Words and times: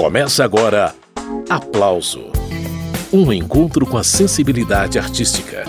Começa 0.00 0.42
agora 0.42 0.94
Aplauso 1.50 2.32
Um 3.12 3.30
encontro 3.30 3.84
com 3.84 3.98
a 3.98 4.02
sensibilidade 4.02 4.98
artística. 4.98 5.64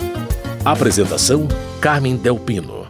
Apresentação: 0.63 1.49
Carmen 1.81 2.15
Delpino. 2.15 2.87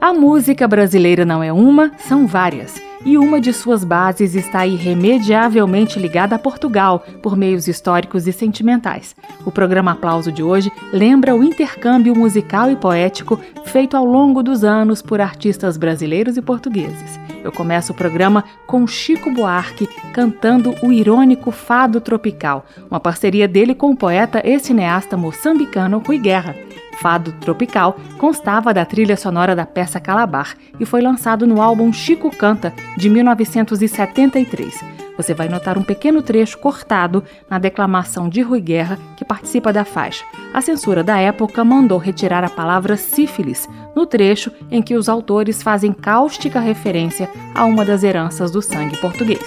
A 0.00 0.12
música 0.12 0.66
brasileira 0.66 1.24
não 1.24 1.40
é 1.40 1.52
uma, 1.52 1.92
são 1.96 2.26
várias 2.26 2.74
e 3.04 3.18
uma 3.18 3.40
de 3.40 3.52
suas 3.52 3.84
bases 3.84 4.34
está 4.34 4.66
irremediavelmente 4.66 5.98
ligada 5.98 6.36
a 6.36 6.38
Portugal 6.38 7.04
por 7.22 7.36
meios 7.36 7.68
históricos 7.68 8.26
e 8.26 8.32
sentimentais. 8.32 9.14
O 9.44 9.50
programa 9.50 9.92
Aplauso 9.92 10.32
de 10.32 10.42
hoje 10.42 10.72
lembra 10.92 11.34
o 11.34 11.44
intercâmbio 11.44 12.14
musical 12.14 12.70
e 12.70 12.76
poético 12.76 13.38
feito 13.64 13.96
ao 13.96 14.04
longo 14.04 14.42
dos 14.42 14.64
anos 14.64 15.02
por 15.02 15.20
artistas 15.20 15.76
brasileiros 15.76 16.36
e 16.36 16.42
portugueses. 16.42 17.18
Eu 17.42 17.52
começo 17.52 17.92
o 17.92 17.94
programa 17.94 18.42
com 18.66 18.86
Chico 18.86 19.30
Buarque 19.30 19.86
cantando 20.14 20.74
o 20.82 20.90
irônico 20.90 21.50
Fado 21.50 22.00
Tropical, 22.00 22.64
uma 22.90 22.98
parceria 22.98 23.46
dele 23.46 23.74
com 23.74 23.90
o 23.90 23.96
poeta 23.96 24.40
e 24.42 24.58
cineasta 24.58 25.14
moçambicano 25.14 25.98
Rui 25.98 26.18
Guerra. 26.18 26.56
Fado 26.94 27.32
Tropical 27.32 27.96
constava 28.18 28.72
da 28.72 28.84
trilha 28.84 29.16
sonora 29.16 29.54
da 29.54 29.66
peça 29.66 30.00
Calabar 30.00 30.54
e 30.78 30.84
foi 30.84 31.00
lançado 31.00 31.46
no 31.46 31.60
álbum 31.60 31.92
Chico 31.92 32.30
Canta, 32.34 32.72
de 32.96 33.08
1973. 33.08 34.94
Você 35.16 35.32
vai 35.32 35.48
notar 35.48 35.78
um 35.78 35.82
pequeno 35.82 36.22
trecho 36.22 36.58
cortado 36.58 37.22
na 37.48 37.58
declamação 37.58 38.28
de 38.28 38.42
Rui 38.42 38.60
Guerra, 38.60 38.98
que 39.16 39.24
participa 39.24 39.72
da 39.72 39.84
faixa. 39.84 40.24
A 40.52 40.60
censura 40.60 41.04
da 41.04 41.18
época 41.18 41.64
mandou 41.64 41.98
retirar 41.98 42.42
a 42.42 42.50
palavra 42.50 42.96
sífilis 42.96 43.68
no 43.94 44.06
trecho 44.06 44.50
em 44.70 44.82
que 44.82 44.96
os 44.96 45.08
autores 45.08 45.62
fazem 45.62 45.92
cáustica 45.92 46.58
referência 46.58 47.30
a 47.54 47.64
uma 47.64 47.84
das 47.84 48.02
heranças 48.02 48.50
do 48.50 48.60
sangue 48.60 48.96
português. 49.00 49.44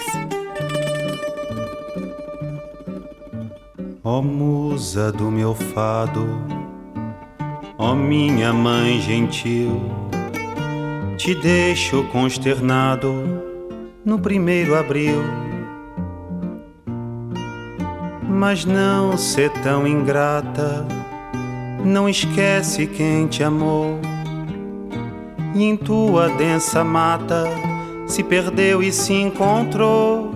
Ó 4.02 4.20
oh, 4.20 4.22
musa 4.22 5.12
do 5.12 5.30
meu 5.30 5.54
fado 5.54 6.67
Ó 7.80 7.92
oh, 7.92 7.94
minha 7.94 8.52
mãe 8.52 9.00
gentil, 9.00 9.80
te 11.16 11.32
deixo 11.32 12.02
consternado 12.10 13.14
no 14.04 14.18
primeiro 14.18 14.76
abril. 14.76 15.22
Mas 18.28 18.64
não 18.64 19.16
ser 19.16 19.52
tão 19.62 19.86
ingrata, 19.86 20.84
não 21.84 22.08
esquece 22.08 22.84
quem 22.84 23.28
te 23.28 23.44
amou. 23.44 24.00
E 25.54 25.62
em 25.62 25.76
tua 25.76 26.30
densa 26.30 26.82
mata 26.82 27.44
se 28.08 28.24
perdeu 28.24 28.82
e 28.82 28.90
se 28.90 29.12
encontrou. 29.12 30.32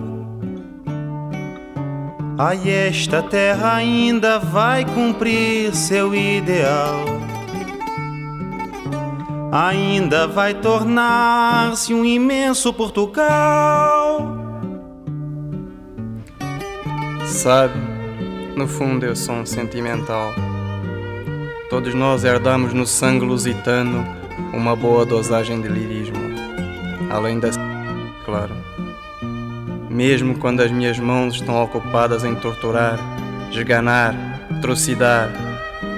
Ai, 2.37 2.69
esta 2.69 3.21
terra 3.21 3.75
ainda 3.75 4.39
vai 4.39 4.85
cumprir 4.85 5.75
seu 5.75 6.15
ideal 6.15 7.22
ainda 9.55 10.27
vai 10.27 10.55
tornar-se 10.55 11.93
um 11.93 12.03
imenso 12.03 12.73
Portugal. 12.73 14.35
Sabe, 17.23 17.79
no 18.55 18.67
fundo 18.67 19.05
eu 19.05 19.15
sou 19.15 19.35
um 19.35 19.45
sentimental. 19.45 20.33
Todos 21.69 21.93
nós 21.93 22.23
herdamos 22.23 22.73
no 22.73 22.87
sangue 22.87 23.25
lusitano 23.25 24.03
uma 24.51 24.75
boa 24.75 25.05
dosagem 25.05 25.61
de 25.61 25.67
lirismo, 25.67 26.17
além 27.11 27.39
da 27.39 27.49
claro. 28.25 28.55
Mesmo 29.87 30.35
quando 30.39 30.61
as 30.61 30.71
minhas 30.71 30.97
mãos 30.97 31.35
estão 31.35 31.61
ocupadas 31.61 32.23
em 32.23 32.33
torturar, 32.33 32.97
esganar, 33.51 34.15
trucidar, 34.63 35.29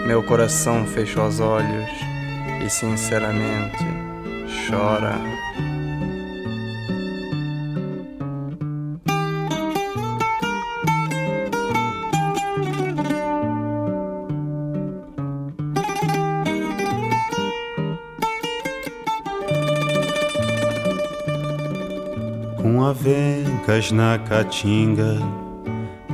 meu 0.05 0.22
coração 0.22 0.85
fecha 0.85 1.23
os 1.23 1.39
olhos 1.39 2.04
e 2.65 2.69
sinceramente 2.69 3.85
chora. 4.67 5.19
Com 22.57 22.83
avencas 22.83 23.91
na 23.91 24.17
caatinga, 24.17 25.19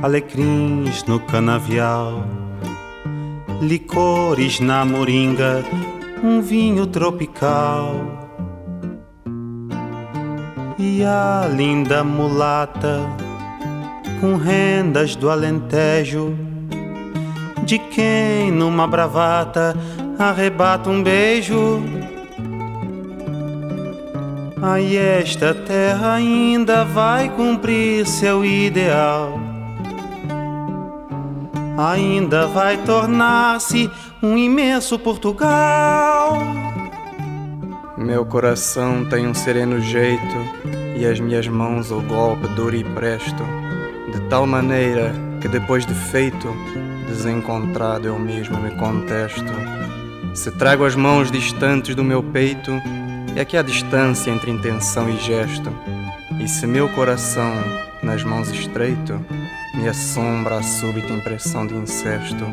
alecrins 0.02 1.04
no 1.04 1.18
canavial, 1.18 2.26
licores 3.62 4.60
na 4.60 4.84
moringa 4.84 5.64
um 6.22 6.40
vinho 6.40 6.86
tropical. 6.86 7.94
E 10.78 11.02
a 11.02 11.48
linda 11.52 12.04
mulata 12.04 13.00
com 14.20 14.36
rendas 14.36 15.16
do 15.16 15.28
Alentejo, 15.28 16.36
de 17.64 17.78
quem 17.78 18.52
numa 18.52 18.86
bravata 18.86 19.76
arrebata 20.16 20.88
um 20.88 21.02
beijo. 21.02 21.82
Aí 24.62 24.96
esta 24.96 25.52
terra 25.52 26.14
ainda 26.14 26.84
vai 26.84 27.28
cumprir 27.30 28.06
seu 28.06 28.44
ideal. 28.44 29.40
Ainda 31.76 32.46
vai 32.46 32.76
tornar-se 32.76 33.90
um 34.22 34.38
imenso 34.38 34.96
Portugal. 35.00 36.38
Meu 37.98 38.24
coração 38.24 39.04
tem 39.04 39.26
um 39.26 39.34
sereno 39.34 39.80
jeito 39.80 40.36
e 40.96 41.04
as 41.04 41.18
minhas 41.18 41.48
mãos 41.48 41.90
o 41.90 42.00
golpe 42.02 42.46
duro 42.48 42.76
e 42.76 42.84
presto, 42.84 43.42
de 44.12 44.20
tal 44.28 44.46
maneira 44.46 45.12
que 45.40 45.48
depois 45.48 45.84
de 45.84 45.92
feito, 45.94 46.54
desencontrado 47.08 48.06
eu 48.06 48.16
mesmo 48.16 48.56
me 48.60 48.70
contesto. 48.76 49.52
Se 50.34 50.52
trago 50.52 50.84
as 50.84 50.94
mãos 50.94 51.28
distantes 51.28 51.96
do 51.96 52.04
meu 52.04 52.22
peito, 52.22 52.70
é 53.34 53.44
que 53.44 53.56
há 53.56 53.62
distância 53.62 54.30
entre 54.30 54.52
intenção 54.52 55.10
e 55.10 55.16
gesto. 55.16 55.72
E 56.38 56.46
se 56.46 56.64
meu 56.64 56.88
coração 56.90 57.52
nas 58.02 58.22
mãos 58.22 58.48
estreito, 58.50 59.20
me 59.74 59.88
assombra 59.88 60.58
a 60.58 60.62
súbita 60.62 61.12
impressão 61.12 61.66
de 61.66 61.74
incesto. 61.74 62.46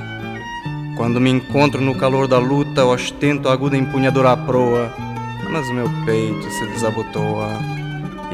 Quando 1.00 1.22
me 1.22 1.30
encontro 1.30 1.80
no 1.80 1.96
calor 1.96 2.28
da 2.28 2.40
luta, 2.40 2.84
ostento 2.84 3.48
a 3.48 3.54
aguda 3.54 3.78
empunhadura 3.78 4.34
à 4.34 4.38
proa, 4.38 4.94
mas 5.50 5.66
meu 5.72 5.90
peito 6.06 6.52
se 6.52 6.66
desabotoa. 6.66 7.58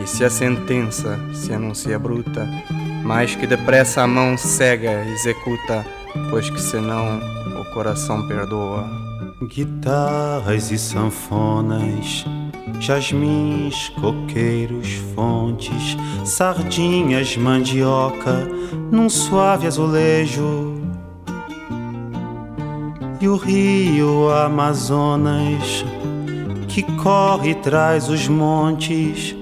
E 0.03 0.07
se 0.07 0.25
a 0.25 0.31
sentença 0.31 1.19
se 1.31 1.53
anuncia 1.53 1.99
bruta, 1.99 2.49
mais 3.03 3.35
que 3.35 3.45
depressa 3.45 4.01
a 4.01 4.07
mão 4.07 4.35
cega 4.35 5.05
executa, 5.09 5.85
pois 6.31 6.49
que 6.49 6.59
senão 6.59 7.19
o 7.61 7.65
coração 7.71 8.27
perdoa. 8.27 8.89
Guitarras 9.43 10.71
e 10.71 10.79
sanfonas, 10.79 12.25
jasmins, 12.79 13.89
coqueiros, 14.01 14.91
fontes, 15.13 15.95
sardinhas, 16.25 17.37
mandioca, 17.37 18.49
num 18.91 19.07
suave 19.07 19.67
azulejo 19.67 20.74
e 23.19 23.27
o 23.27 23.35
rio 23.35 24.29
Amazonas 24.29 25.85
que 26.67 26.83
corre 27.01 27.51
e 27.51 27.55
traz 27.55 28.09
os 28.09 28.27
montes 28.27 29.35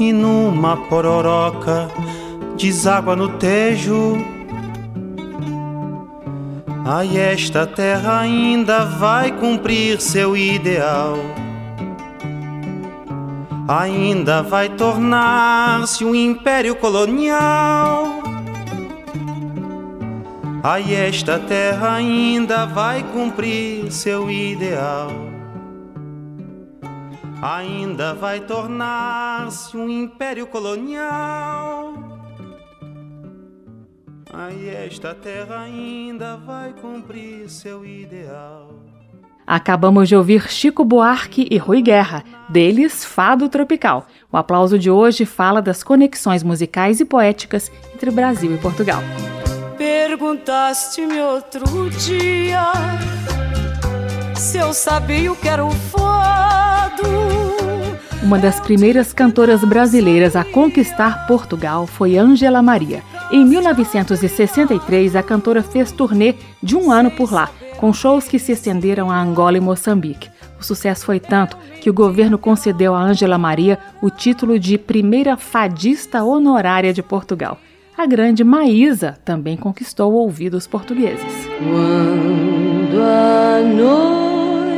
e 0.00 0.12
numa 0.12 0.76
pororoca 0.76 1.88
deságua 2.56 3.14
no 3.14 3.28
tejo. 3.38 4.16
Ai, 6.86 7.16
esta 7.16 7.66
terra 7.66 8.20
ainda 8.20 8.84
vai 8.84 9.32
cumprir 9.32 10.00
seu 10.00 10.36
ideal. 10.36 11.16
Ainda 13.66 14.42
vai 14.42 14.68
tornar-se 14.68 16.04
um 16.04 16.14
império 16.14 16.76
colonial. 16.76 18.33
Ai, 20.66 20.94
esta 20.94 21.38
terra 21.38 21.96
ainda 21.96 22.64
vai 22.64 23.02
cumprir 23.12 23.92
seu 23.92 24.30
ideal. 24.30 25.10
Ainda 27.42 28.14
vai 28.14 28.40
tornar-se 28.40 29.76
um 29.76 29.90
império 29.90 30.46
colonial. 30.46 31.92
Ai, 34.32 34.70
esta 34.70 35.14
terra 35.14 35.64
ainda 35.64 36.38
vai 36.38 36.72
cumprir 36.72 37.50
seu 37.50 37.84
ideal. 37.84 38.70
Acabamos 39.46 40.08
de 40.08 40.16
ouvir 40.16 40.50
Chico 40.50 40.82
Buarque 40.82 41.46
e 41.50 41.58
Rui 41.58 41.82
Guerra, 41.82 42.24
deles 42.48 43.04
Fado 43.04 43.50
Tropical. 43.50 44.06
O 44.32 44.36
aplauso 44.38 44.78
de 44.78 44.90
hoje 44.90 45.26
fala 45.26 45.60
das 45.60 45.82
conexões 45.82 46.42
musicais 46.42 47.00
e 47.00 47.04
poéticas 47.04 47.70
entre 47.94 48.10
Brasil 48.10 48.54
e 48.54 48.56
Portugal. 48.56 49.02
Perguntaste-me 49.96 51.20
outro 51.20 51.88
dia 51.88 52.72
se 54.34 54.58
eu 54.58 54.72
sabia 54.72 55.30
o 55.30 55.36
que 55.36 55.48
era 55.48 55.64
o 55.64 55.70
fado. 55.70 57.04
Uma 58.20 58.36
das 58.36 58.58
primeiras 58.58 59.12
cantoras 59.12 59.62
brasileiras 59.62 60.34
a 60.34 60.42
conquistar 60.42 61.28
Portugal 61.28 61.86
foi 61.86 62.16
Ângela 62.18 62.60
Maria. 62.60 63.04
Em 63.30 63.44
1963, 63.44 65.14
a 65.14 65.22
cantora 65.22 65.62
fez 65.62 65.92
turnê 65.92 66.34
de 66.60 66.76
um 66.76 66.90
ano 66.90 67.12
por 67.12 67.32
lá, 67.32 67.48
com 67.76 67.92
shows 67.92 68.26
que 68.26 68.40
se 68.40 68.50
estenderam 68.50 69.12
a 69.12 69.22
Angola 69.22 69.58
e 69.58 69.60
Moçambique. 69.60 70.28
O 70.58 70.64
sucesso 70.64 71.06
foi 71.06 71.20
tanto 71.20 71.56
que 71.80 71.88
o 71.88 71.94
governo 71.94 72.36
concedeu 72.36 72.96
a 72.96 73.00
Ângela 73.00 73.38
Maria 73.38 73.78
o 74.02 74.10
título 74.10 74.58
de 74.58 74.76
primeira 74.76 75.36
fadista 75.36 76.24
honorária 76.24 76.92
de 76.92 77.02
Portugal. 77.02 77.60
A 77.96 78.06
grande 78.06 78.42
Maísa 78.42 79.16
também 79.24 79.56
conquistou 79.56 80.14
ouvidos 80.14 80.66
portugueses. 80.66 81.48
Quando 81.58 83.00
a 83.00 83.60
noite 83.60 84.72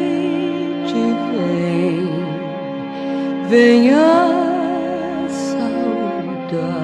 vem, 1.33 2.11
vem 3.49 3.95
a 3.95 5.27
saudade. 5.31 6.77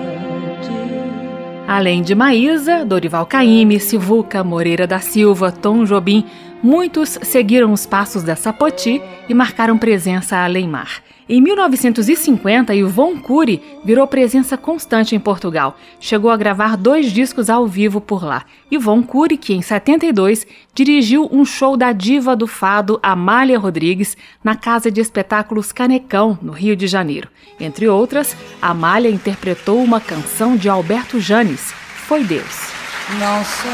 Além 1.69 2.02
de 2.02 2.14
Maísa, 2.14 2.82
Dorival 2.82 3.26
Caymmi, 3.26 3.79
Sivuca, 3.79 4.43
Moreira 4.43 4.87
da 4.87 5.00
Silva, 5.00 5.52
Tom 5.52 5.84
Jobim, 5.84 6.25
muitos 6.62 7.19
seguiram 7.23 7.75
os 7.75 7.84
passos 7.84 8.23
da 8.23 8.34
Sapoti 8.34 9.02
e 9.29 9.34
marcaram 9.34 9.76
presença 9.76 10.38
além 10.38 10.67
mar. 10.67 11.02
Em 11.28 11.40
1950, 11.40 12.74
Yvonne 12.74 13.20
Cury 13.20 13.62
virou 13.84 14.06
presença 14.06 14.56
constante 14.56 15.14
em 15.14 15.20
Portugal. 15.20 15.76
Chegou 16.00 16.30
a 16.30 16.36
gravar 16.36 16.76
dois 16.76 17.12
discos 17.12 17.48
ao 17.48 17.66
vivo 17.66 18.00
por 18.00 18.24
lá. 18.24 18.44
Yvonne 18.72 19.04
Cury, 19.04 19.36
que 19.36 19.54
em 19.54 19.62
72 19.62 20.46
dirigiu 20.74 21.28
um 21.30 21.44
show 21.44 21.76
da 21.76 21.92
diva 21.92 22.34
do 22.34 22.46
fado 22.46 22.98
Amália 23.02 23.58
Rodrigues 23.58 24.16
na 24.42 24.56
Casa 24.56 24.90
de 24.90 25.00
Espetáculos 25.00 25.70
Canecão, 25.70 26.36
no 26.42 26.52
Rio 26.52 26.74
de 26.74 26.88
Janeiro. 26.88 27.28
Entre 27.60 27.88
outras, 27.88 28.36
Amália 28.60 29.10
interpretou 29.10 29.82
uma 29.82 30.00
canção 30.00 30.56
de 30.56 30.69
Alberto 30.69 31.20
Janes, 31.20 31.72
Foi 32.06 32.24
Deus. 32.24 32.72
Não 33.19 33.44
sei, 33.44 33.70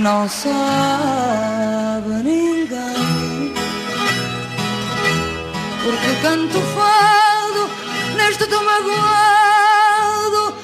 não 0.00 0.28
sabe 0.28 2.41
canto 6.22 6.60
fado 6.60 7.68
neste 8.16 8.46
tão 8.46 8.64
magoado 8.64 10.54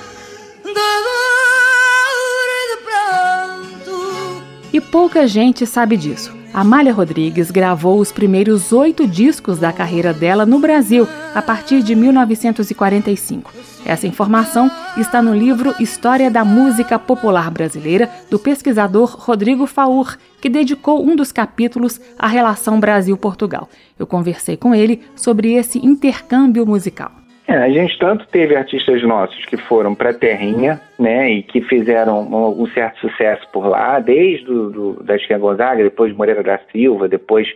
de 0.65 0.73
dor 0.73 2.49
e 2.55 2.77
de 2.77 2.83
pranto. 2.85 4.43
E 4.73 4.81
pouca 4.81 5.27
gente 5.27 5.67
sabe 5.67 5.97
disso. 5.97 6.38
Amália 6.53 6.93
Rodrigues 6.93 7.51
gravou 7.51 8.01
os 8.01 8.11
primeiros 8.11 8.73
oito 8.73 9.07
discos 9.07 9.59
da 9.59 9.73
carreira 9.73 10.13
dela 10.13 10.47
no 10.47 10.59
Brasil 10.59 11.07
a 11.35 11.43
partir 11.43 11.83
de 11.83 11.95
1945. 11.95 13.53
Essa 13.85 14.07
informação 14.07 14.71
está 14.97 15.23
no 15.23 15.35
livro 15.35 15.75
História 15.79 16.31
da 16.31 16.45
Música 16.45 16.99
Popular 16.99 17.51
Brasileira, 17.51 18.11
do 18.31 18.39
pesquisador 18.39 19.17
Rodrigo 19.19 19.67
Faur, 19.67 20.17
que 20.41 20.49
dedicou 20.49 21.05
um 21.05 21.15
dos 21.15 21.33
capítulos 21.33 22.01
à 22.19 22.27
relação 22.27 22.81
Brasil-Portugal. 22.81 23.69
Eu 23.99 24.07
conversei 24.07 24.57
com 24.57 24.75
ele 24.75 25.03
sobre 25.15 25.53
esse 25.53 25.79
intercâmbio 25.79 26.67
musical. 26.67 27.18
É, 27.49 27.57
a 27.57 27.71
gente 27.71 27.99
tanto 27.99 28.29
teve 28.29 28.55
artistas 28.55 29.03
nossos 29.03 29.43
que 29.47 29.57
foram 29.57 29.95
para 29.95 30.13
Terrinha, 30.13 30.79
né, 30.99 31.31
e 31.31 31.43
que 31.43 31.63
fizeram 31.63 32.21
um, 32.21 32.63
um, 32.63 32.67
certo 32.67 33.01
sucesso 33.01 33.49
por 33.51 33.67
lá, 33.67 33.99
desde 34.01 34.45
do, 34.45 34.71
do, 34.71 35.03
da 35.03 35.17
Gonzaga, 35.39 35.83
depois 35.83 36.15
Moreira 36.15 36.43
da 36.43 36.59
Silva, 36.71 37.09
depois, 37.09 37.49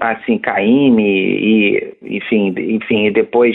assim, 0.00 0.38
Caíme, 0.38 1.02
e, 1.02 1.94
enfim, 2.00 2.54
enfim, 2.56 3.12
depois 3.12 3.54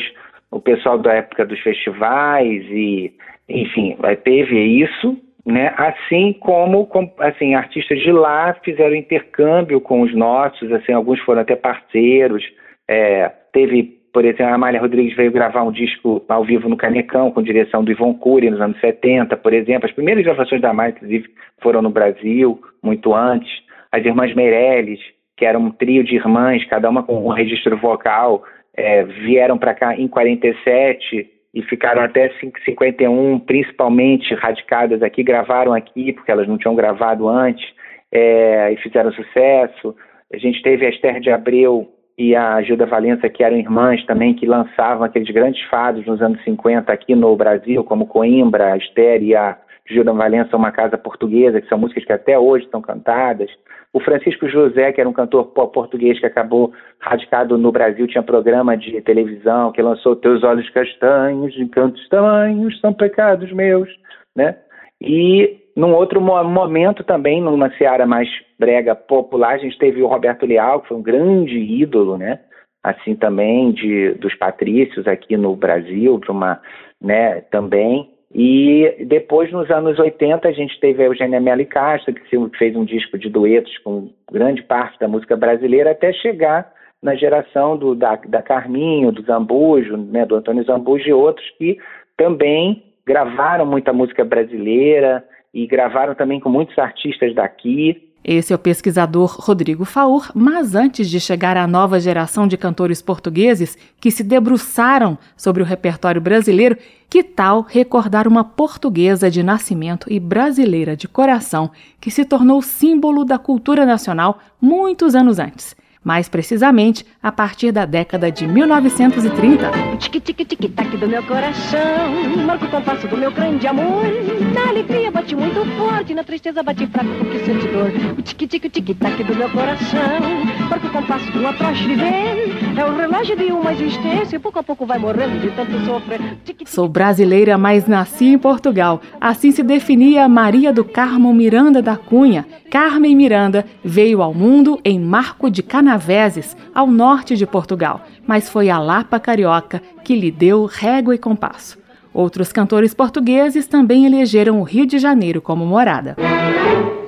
o 0.51 0.59
pessoal 0.59 0.99
da 0.99 1.13
época 1.13 1.43
dos 1.43 1.59
festivais, 1.61 2.63
e, 2.69 3.11
enfim, 3.49 3.97
teve 4.23 4.59
isso, 4.59 5.17
né, 5.43 5.73
assim 5.75 6.33
como, 6.33 6.85
como 6.85 7.11
assim, 7.17 7.55
artistas 7.55 7.99
de 7.99 8.11
lá 8.11 8.55
fizeram 8.63 8.93
intercâmbio 8.93 9.81
com 9.81 10.01
os 10.01 10.13
nossos, 10.15 10.71
assim, 10.71 10.93
alguns 10.93 11.19
foram 11.21 11.41
até 11.41 11.55
parceiros, 11.55 12.43
é, 12.87 13.31
teve 13.51 13.98
por 14.11 14.25
exemplo, 14.25 14.47
a 14.47 14.55
Amália 14.55 14.81
Rodrigues 14.81 15.15
veio 15.15 15.31
gravar 15.31 15.63
um 15.63 15.71
disco 15.71 16.23
ao 16.27 16.43
vivo 16.43 16.67
no 16.67 16.77
Canecão, 16.77 17.31
com 17.31 17.41
direção 17.41 17.83
do 17.83 17.91
Ivon 17.91 18.13
Cury, 18.15 18.49
nos 18.49 18.61
anos 18.61 18.79
70, 18.79 19.37
por 19.37 19.53
exemplo. 19.53 19.87
As 19.87 19.93
primeiras 19.93 20.23
gravações 20.23 20.61
da 20.61 20.71
Amália, 20.71 20.95
inclusive, 20.95 21.29
foram 21.61 21.81
no 21.81 21.89
Brasil, 21.89 22.59
muito 22.81 23.13
antes. 23.13 23.49
As 23.91 24.03
Irmãs 24.03 24.33
Meirelles, 24.35 24.99
que 25.37 25.45
eram 25.45 25.61
um 25.61 25.71
trio 25.71 26.03
de 26.03 26.15
irmãs, 26.15 26.65
cada 26.65 26.89
uma 26.89 27.03
com 27.03 27.25
um 27.25 27.29
registro 27.29 27.77
vocal, 27.77 28.43
é, 28.75 29.03
vieram 29.03 29.57
para 29.57 29.73
cá 29.73 29.95
em 29.95 30.07
47 30.07 31.29
e 31.53 31.61
ficaram 31.63 32.01
até 32.01 32.31
51, 32.65 33.39
principalmente 33.39 34.33
radicadas 34.35 35.01
aqui, 35.01 35.23
gravaram 35.23 35.73
aqui, 35.73 36.13
porque 36.13 36.31
elas 36.31 36.47
não 36.47 36.57
tinham 36.57 36.75
gravado 36.75 37.27
antes, 37.27 37.65
é, 38.11 38.71
e 38.73 38.77
fizeram 38.77 39.11
sucesso. 39.11 39.95
A 40.31 40.37
gente 40.37 40.61
teve 40.61 40.85
a 40.85 40.89
Esther 40.89 41.19
de 41.19 41.31
Abreu, 41.31 41.87
e 42.19 42.35
a 42.35 42.61
Gilda 42.61 42.85
Valença, 42.85 43.29
que 43.29 43.41
eram 43.41 43.55
irmãs 43.55 44.05
também, 44.05 44.33
que 44.33 44.45
lançavam 44.45 45.05
aqueles 45.05 45.33
grandes 45.33 45.63
fados 45.69 46.05
nos 46.05 46.21
anos 46.21 46.43
50 46.43 46.91
aqui 46.91 47.15
no 47.15 47.33
Brasil, 47.33 47.81
como 47.85 48.05
Coimbra, 48.05 48.73
a 48.73 48.77
Esther 48.77 49.23
e 49.23 49.33
a 49.33 49.57
Gilda 49.87 50.11
Valença, 50.11 50.57
Uma 50.57 50.69
Casa 50.69 50.97
Portuguesa, 50.97 51.61
que 51.61 51.69
são 51.69 51.77
músicas 51.77 52.03
que 52.03 52.11
até 52.11 52.37
hoje 52.37 52.67
são 52.69 52.81
cantadas. 52.81 53.49
O 53.93 54.01
Francisco 54.01 54.49
José, 54.49 54.91
que 54.91 54.99
era 54.99 55.09
um 55.09 55.13
cantor 55.13 55.45
português 55.45 56.19
que 56.19 56.25
acabou 56.25 56.73
radicado 56.99 57.57
no 57.57 57.71
Brasil, 57.71 58.05
tinha 58.05 58.21
programa 58.21 58.75
de 58.75 58.99
televisão, 59.01 59.71
que 59.71 59.81
lançou 59.81 60.13
Teus 60.17 60.43
Olhos 60.43 60.69
Castanhos, 60.71 61.57
Encantos 61.57 62.05
Tamanhos, 62.09 62.77
São 62.81 62.93
Pecados 62.93 63.49
Meus, 63.53 63.89
né? 64.35 64.57
E 64.99 65.58
num 65.75 65.93
outro 65.93 66.21
momento 66.21 67.03
também, 67.03 67.41
numa 67.41 67.69
seara 67.77 68.05
mais 68.05 68.27
brega 68.57 68.95
popular, 68.95 69.55
a 69.55 69.57
gente 69.57 69.77
teve 69.77 70.01
o 70.01 70.07
Roberto 70.07 70.45
Leal, 70.45 70.81
que 70.81 70.89
foi 70.89 70.97
um 70.97 71.01
grande 71.01 71.57
ídolo, 71.57 72.17
né? 72.17 72.39
Assim 72.83 73.15
também 73.15 73.71
de 73.71 74.11
dos 74.13 74.35
patrícios 74.35 75.07
aqui 75.07 75.37
no 75.37 75.55
Brasil, 75.55 76.19
para 76.19 76.31
uma, 76.31 76.61
né, 77.01 77.41
também. 77.51 78.09
E 78.33 79.05
depois, 79.07 79.51
nos 79.51 79.69
anos 79.71 79.97
80, 79.97 80.47
a 80.47 80.51
gente 80.51 80.79
teve 80.79 81.01
a 81.01 81.07
Eugênia 81.07 81.39
Melli 81.39 81.65
Castro, 81.65 82.13
que 82.13 82.57
fez 82.57 82.75
um 82.75 82.85
disco 82.85 83.17
de 83.17 83.29
duetos 83.29 83.75
com 83.79 84.09
grande 84.31 84.61
parte 84.63 84.99
da 84.99 85.07
música 85.07 85.35
brasileira, 85.35 85.91
até 85.91 86.13
chegar 86.13 86.71
na 87.01 87.15
geração 87.15 87.77
do, 87.77 87.95
da, 87.95 88.15
da 88.27 88.41
Carminho, 88.41 89.11
do 89.11 89.23
Zambujo, 89.23 89.97
né, 89.97 90.25
do 90.25 90.35
Antônio 90.35 90.63
Zambujo 90.63 91.07
e 91.07 91.13
outros 91.13 91.49
que 91.57 91.77
também 92.17 92.83
gravaram 93.05 93.65
muita 93.65 93.91
música 93.91 94.23
brasileira, 94.23 95.23
e 95.53 95.65
gravaram 95.67 96.15
também 96.15 96.39
com 96.39 96.49
muitos 96.49 96.77
artistas 96.77 97.33
daqui. 97.33 98.09
Esse 98.23 98.51
é 98.51 98.55
o 98.55 98.59
pesquisador 98.59 99.37
Rodrigo 99.39 99.85
Faur, 99.85 100.29
mas 100.35 100.75
antes 100.75 101.09
de 101.09 101.19
chegar 101.19 101.55
à 101.55 101.65
nova 101.65 101.99
geração 101.99 102.47
de 102.47 102.57
cantores 102.57 103.01
portugueses 103.01 103.77
que 103.99 104.11
se 104.11 104.23
debruçaram 104.23 105.17
sobre 105.37 105.63
o 105.63 105.65
repertório 105.65 106.19
brasileiro, 106.19 106.77
que 107.09 107.23
tal 107.23 107.61
recordar 107.61 108.27
uma 108.27 108.43
portuguesa 108.43 109.31
de 109.31 109.41
nascimento 109.41 110.11
e 110.11 110.19
brasileira 110.19 110.97
de 110.97 111.07
coração 111.07 111.71
que 111.99 112.11
se 112.11 112.25
tornou 112.25 112.61
símbolo 112.61 113.23
da 113.23 113.39
cultura 113.39 113.85
nacional 113.85 114.39
muitos 114.61 115.15
anos 115.15 115.39
antes? 115.39 115.78
Mais 116.09 116.27
precisamente 116.27 117.05
a 117.21 117.31
partir 117.31 117.71
da 117.71 117.85
década 117.85 118.31
de 118.31 118.47
1930. 118.47 119.69
O 119.93 119.97
tique-tique-tique-tac 119.97 120.97
do 120.97 121.07
meu 121.07 121.21
coração, 121.21 122.09
marca 122.47 122.65
o 122.65 122.67
compasso 122.67 123.07
do 123.07 123.15
meu 123.15 123.29
grande 123.29 123.67
amor. 123.67 124.05
Na 124.51 124.69
alegria 124.69 125.11
bate 125.11 125.35
muito 125.35 125.63
forte, 125.77 126.15
na 126.15 126.23
tristeza 126.23 126.63
bate 126.63 126.87
fraco 126.87 127.11
porque 127.19 127.37
sente 127.45 127.67
dor. 127.67 127.91
O 128.17 128.21
tique-tique-tique-tac 128.23 129.23
do 129.23 129.35
meu 129.35 129.51
coração, 129.51 130.19
marca 130.67 130.87
o 130.87 130.89
compasso 130.89 131.31
do 131.31 131.45
atroz 131.45 131.79
viver. 131.79 132.57
É 132.75 132.85
o 132.85 132.97
relógio 132.97 133.37
de 133.37 133.51
uma 133.51 133.71
existência 133.71 134.39
pouco 134.39 134.57
a 134.57 134.63
pouco 134.63 134.87
vai 134.87 134.97
morrendo 134.97 135.39
de 135.39 135.51
tanto 135.51 135.79
sofrer. 135.85 136.21
Sou 136.65 136.89
brasileira, 136.89 137.55
mas 137.55 137.87
nasci 137.87 138.25
em 138.25 138.39
Portugal. 138.39 138.99
Assim 139.21 139.51
se 139.51 139.61
definia 139.61 140.27
Maria 140.27 140.73
do 140.73 140.83
Carmo 140.83 141.31
Miranda 141.31 141.83
da 141.83 141.95
Cunha. 141.95 142.47
Carmen 142.71 143.15
Miranda 143.15 143.63
veio 143.83 144.23
ao 144.23 144.33
mundo 144.33 144.79
em 144.83 144.99
Marco 144.99 145.51
de 145.51 145.61
Canaveses 145.61 145.98
Canaveses, 145.99 146.55
ao 146.73 146.87
norte 146.87 147.35
de 147.35 147.45
Portugal, 147.45 148.01
mas 148.25 148.49
foi 148.49 148.69
a 148.69 148.79
Lapa 148.79 149.19
Carioca 149.19 149.81
que 150.03 150.15
lhe 150.15 150.31
deu 150.31 150.65
régua 150.65 151.13
e 151.13 151.17
compasso. 151.17 151.77
Outros 152.13 152.51
cantores 152.51 152.93
portugueses 152.93 153.67
também 153.67 154.05
elegeram 154.05 154.59
o 154.59 154.63
Rio 154.63 154.85
de 154.85 154.97
Janeiro 154.97 155.41
como 155.41 155.65
morada. 155.65 156.15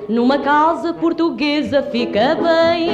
Numa 0.08 0.38
casa 0.38 0.92
portuguesa 0.92 1.82
fica 1.82 2.36
bem, 2.36 2.90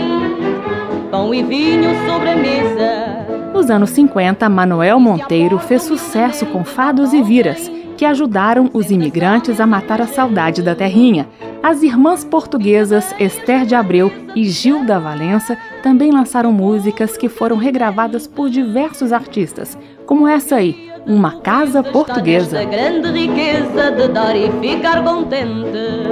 pão 1.11 1.35
e 1.35 1.43
vinho 1.43 1.91
sobre 2.09 2.31
a 2.31 2.37
mesa. 2.37 3.53
Nos 3.53 3.69
anos 3.69 3.91
50, 3.91 4.49
Manuel 4.49 5.01
Monteiro 5.01 5.59
fez 5.59 5.83
sucesso 5.83 6.47
com 6.47 6.65
fados 6.65 7.13
e 7.13 7.23
viras, 7.23 7.71
que 7.99 8.05
ajudaram 8.05 8.71
os 8.73 8.93
imigrantes 8.93 9.61
a 9.61 9.67
matar 9.67 10.01
a 10.01 10.07
saudade 10.07 10.63
da 10.63 10.73
terrinha. 10.73 11.27
As 11.61 11.83
irmãs 11.83 12.23
portuguesas 12.23 13.13
Esther 13.19 13.67
de 13.67 13.75
Abreu 13.75 14.13
e 14.37 14.45
Gilda 14.45 15.01
Valença 15.01 15.59
também 15.83 16.13
lançaram 16.13 16.53
músicas 16.53 17.17
que 17.17 17.29
foram 17.29 17.57
regravadas 17.57 18.25
por 18.25 18.49
diversos 18.49 19.13
artistas, 19.13 19.77
como 20.07 20.29
essa 20.29 20.55
aí, 20.55 20.89
Uma 21.05 21.41
Casa 21.41 21.83
Portuguesa. 21.83 22.65
grande 22.65 23.11
riqueza 23.11 23.91
de 23.91 24.07
dar 24.09 24.37
e 24.37 24.49
ficar 24.61 25.03
contente. 25.03 26.07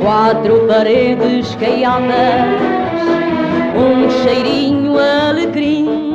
Quatro 0.00 0.68
paredes 0.68 1.52
caiadas, 1.56 2.60
um 3.74 4.08
cheirinho 4.22 4.96
alecrim. 4.96 6.09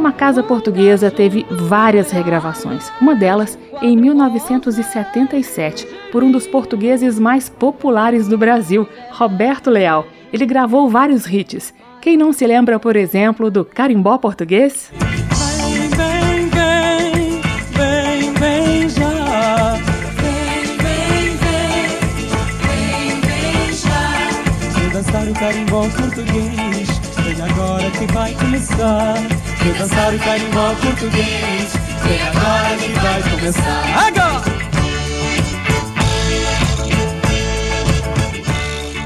Uma 0.00 0.12
Casa 0.12 0.42
Portuguesa 0.42 1.10
teve 1.10 1.44
várias 1.50 2.10
regravações, 2.10 2.90
uma 3.02 3.14
delas 3.14 3.58
em 3.82 3.94
1977, 3.94 5.86
por 6.10 6.24
um 6.24 6.32
dos 6.32 6.46
portugueses 6.46 7.18
mais 7.18 7.50
populares 7.50 8.26
do 8.26 8.38
Brasil, 8.38 8.88
Roberto 9.10 9.68
Leal. 9.68 10.06
Ele 10.32 10.46
gravou 10.46 10.88
vários 10.88 11.26
hits. 11.26 11.74
Quem 12.00 12.16
não 12.16 12.32
se 12.32 12.46
lembra, 12.46 12.80
por 12.80 12.96
exemplo, 12.96 13.50
do 13.50 13.62
Carimbó 13.62 14.16
Português? 14.16 14.90
Dançar 24.94 25.28
o 25.28 25.34
carimbó 25.34 25.82
português. 25.90 26.88
Vem 27.22 27.42
agora 27.42 27.90
que 27.90 28.06
vai 28.14 28.32
começar. 28.32 29.39
Vou 29.62 29.74
dançar 29.74 30.14
o 30.14 30.18
carimbó 30.18 30.74
português. 30.80 31.76
Vem 32.02 32.22
agora 32.28 32.76
que 32.78 32.92
vai 32.98 33.20
começar. 33.30 33.82
Agora! 34.08 34.60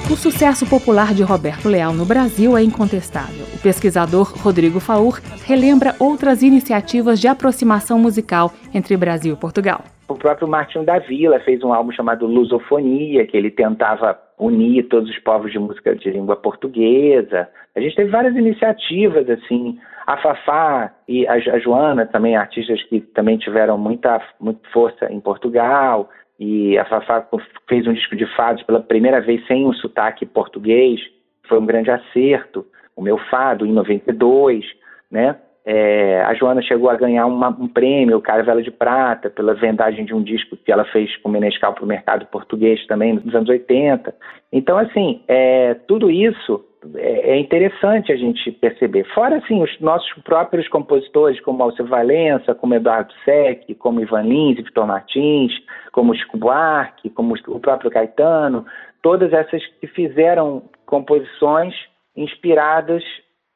O 0.09 0.17
sucesso 0.17 0.65
popular 0.71 1.13
de 1.13 1.25
Roberto 1.25 1.69
Leal 1.69 1.93
no 1.93 2.07
Brasil 2.07 2.57
é 2.57 2.63
incontestável. 2.63 3.47
O 3.53 3.59
pesquisador 3.61 4.33
Rodrigo 4.39 4.79
Faur 4.79 5.19
relembra 5.45 5.97
outras 5.99 6.41
iniciativas 6.41 7.21
de 7.21 7.27
aproximação 7.27 7.99
musical 7.99 8.53
entre 8.73 8.97
Brasil 8.97 9.35
e 9.35 9.37
Portugal. 9.37 9.83
O 10.07 10.15
próprio 10.15 10.47
Martinho 10.47 10.85
da 10.85 11.01
Vila 11.01 11.41
fez 11.41 11.65
um 11.65 11.73
álbum 11.73 11.91
chamado 11.91 12.27
Lusofonia, 12.27 13.27
que 13.27 13.37
ele 13.37 13.51
tentava 13.51 14.17
unir 14.39 14.85
todos 14.85 15.11
os 15.11 15.19
povos 15.19 15.51
de 15.51 15.59
música 15.59 15.97
de 15.97 16.11
língua 16.11 16.37
portuguesa. 16.37 17.49
A 17.75 17.81
gente 17.81 17.97
teve 17.97 18.11
várias 18.11 18.37
iniciativas, 18.37 19.29
assim. 19.29 19.79
A 20.07 20.19
Fafá 20.19 20.93
e 21.09 21.27
a 21.27 21.59
Joana, 21.59 22.05
também 22.05 22.37
artistas 22.37 22.83
que 22.85 23.01
também 23.01 23.39
tiveram 23.39 23.79
muita, 23.79 24.21
muita 24.39 24.69
força 24.71 25.11
em 25.11 25.21
Portugal. 25.21 26.11
E 26.39 26.77
a 26.77 26.85
Fafá 26.85 27.27
fez 27.69 27.87
um 27.87 27.93
disco 27.93 28.15
de 28.15 28.27
fados 28.37 28.63
pela 28.65 28.81
primeira 28.81 29.21
vez 29.21 29.47
sem 29.47 29.65
um 29.67 29.73
sotaque 29.73 30.27
português. 30.27 31.01
Foi 31.49 31.59
um 31.59 31.67
grande 31.67 31.91
acerto. 31.91 32.67
O 32.95 33.03
meu 33.03 33.19
fado, 33.31 33.65
em 33.65 33.73
92, 33.73 34.65
né? 35.11 35.37
É, 35.67 36.23
a 36.25 36.35
Joana 36.35 36.61
chegou 36.61 36.91
a 36.91 36.97
ganhar 36.97 37.25
uma, 37.25 37.49
um 37.49 37.67
prêmio, 37.67 38.19
o 38.19 38.21
Caravela 38.21 38.63
de 38.63 38.71
Prata, 38.71 39.31
pela 39.31 39.55
vendagem 39.55 40.05
de 40.05 40.13
um 40.13 40.23
disco 40.23 40.59
que 40.59 40.71
ela 40.71 40.85
fez 40.85 41.17
com 41.17 41.31
o 41.31 41.33
Menescal 41.33 41.73
para 41.73 41.85
o 41.85 41.89
mercado 41.89 42.27
português 42.27 42.87
também, 42.87 43.15
nos 43.15 43.35
anos 43.35 43.49
80. 43.49 44.15
Então, 44.53 44.77
assim, 44.77 45.23
é, 45.27 45.73
tudo 45.89 46.11
isso 46.11 46.63
é, 46.95 47.33
é, 47.33 47.39
interessante 47.39 48.13
a 48.13 48.17
gente 48.17 48.51
perceber. 48.53 49.05
Fora, 49.15 49.37
assim, 49.37 49.63
os 49.63 49.81
nossos 49.81 50.13
próprios 50.23 50.69
compositores, 50.69 51.41
como 51.41 51.63
Alceu 51.63 51.87
Valença, 51.87 52.55
como 52.55 52.75
Eduardo 52.75 53.13
Sec, 53.25 53.75
como 53.79 54.01
Ivan 54.01 54.23
Lins 54.23 54.59
e 54.59 54.63
Vitor 54.63 54.87
Martins, 54.87 55.53
como 55.93 56.15
Chico 56.15 56.37
Buarque, 56.37 57.11
como 57.11 57.35
o 57.49 57.61
próprio 57.61 57.91
Caetano, 57.91 58.65
todas 59.03 59.33
essas 59.33 59.65
que 59.81 59.87
fizeram 59.87 60.63
composições 60.87 61.75
inspiradas 62.17 63.03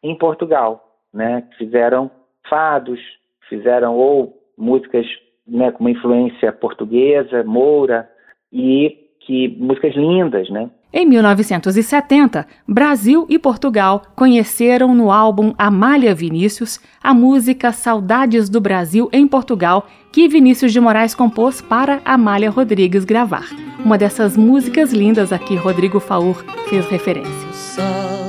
em 0.02 0.16
Portugal 0.16 0.88
né, 1.12 1.44
fizeram 1.56 2.10
fados, 2.48 3.00
fizeram 3.48 3.96
ou 3.96 4.34
músicas 4.56 5.06
né, 5.46 5.70
com 5.70 5.80
uma 5.80 5.90
influência 5.90 6.52
portuguesa, 6.52 7.42
moura, 7.44 8.08
e 8.52 9.08
que 9.20 9.48
músicas 9.58 9.94
lindas, 9.94 10.48
né? 10.50 10.70
Em 10.90 11.04
1970, 11.04 12.46
Brasil 12.66 13.26
e 13.28 13.38
Portugal 13.38 14.04
conheceram 14.16 14.94
no 14.94 15.12
álbum 15.12 15.52
Amália 15.58 16.14
Vinícius 16.14 16.80
a 17.02 17.12
música 17.12 17.72
Saudades 17.72 18.48
do 18.48 18.58
Brasil 18.58 19.06
em 19.12 19.28
Portugal, 19.28 19.86
que 20.10 20.26
Vinícius 20.26 20.72
de 20.72 20.80
Moraes 20.80 21.14
compôs 21.14 21.60
para 21.60 22.00
Amália 22.06 22.48
Rodrigues 22.48 23.04
gravar. 23.04 23.46
Uma 23.84 23.98
dessas 23.98 24.34
músicas 24.34 24.90
lindas 24.90 25.30
a 25.30 25.38
que 25.38 25.56
Rodrigo 25.56 26.00
Faur 26.00 26.42
fez 26.70 26.86
referência. 26.86 27.48
O 27.50 27.52
sol 27.52 28.28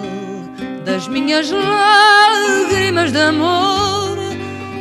das 0.83 1.07
minhas 1.07 1.49
lágrimas 1.49 3.13
de 3.13 3.19
amor 3.19 4.17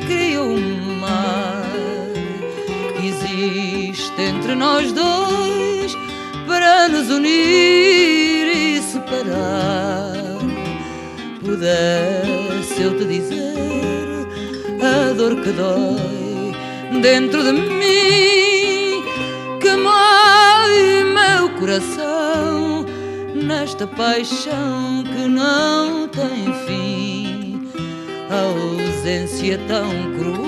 criou 0.05 0.49
um 0.49 1.01
mar 1.01 1.63
existe 3.05 4.21
entre 4.21 4.57
nós 4.57 4.91
dois 4.91 6.08
para 6.69 6.89
nos 6.89 7.09
unir 7.11 8.47
e 8.47 8.83
separar. 8.83 10.13
Pudesse 11.43 12.83
eu 12.83 12.99
te 12.99 13.05
dizer 13.07 14.27
a 14.83 15.15
dor 15.15 15.41
que 15.41 15.51
dói 15.53 16.53
dentro 17.01 17.43
de 17.43 17.53
mim, 17.53 19.03
que 19.63 19.71
morre 19.77 21.05
meu 21.05 21.49
coração 21.59 22.85
nesta 23.35 23.87
paixão 23.87 25.05
que 25.05 25.27
não 25.27 26.07
tem 26.09 26.53
fim. 26.67 27.71
A 28.31 28.41
ausência 28.43 29.59
tão 29.67 29.89
cruel, 30.19 30.45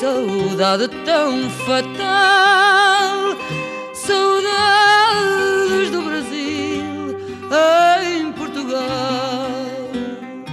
saudade 0.00 0.88
tão 1.04 1.50
fatal 1.66 2.72
Saudades 4.04 5.90
do 5.92 6.02
Brasil 6.02 7.16
em 8.18 8.32
Portugal. 8.32 8.82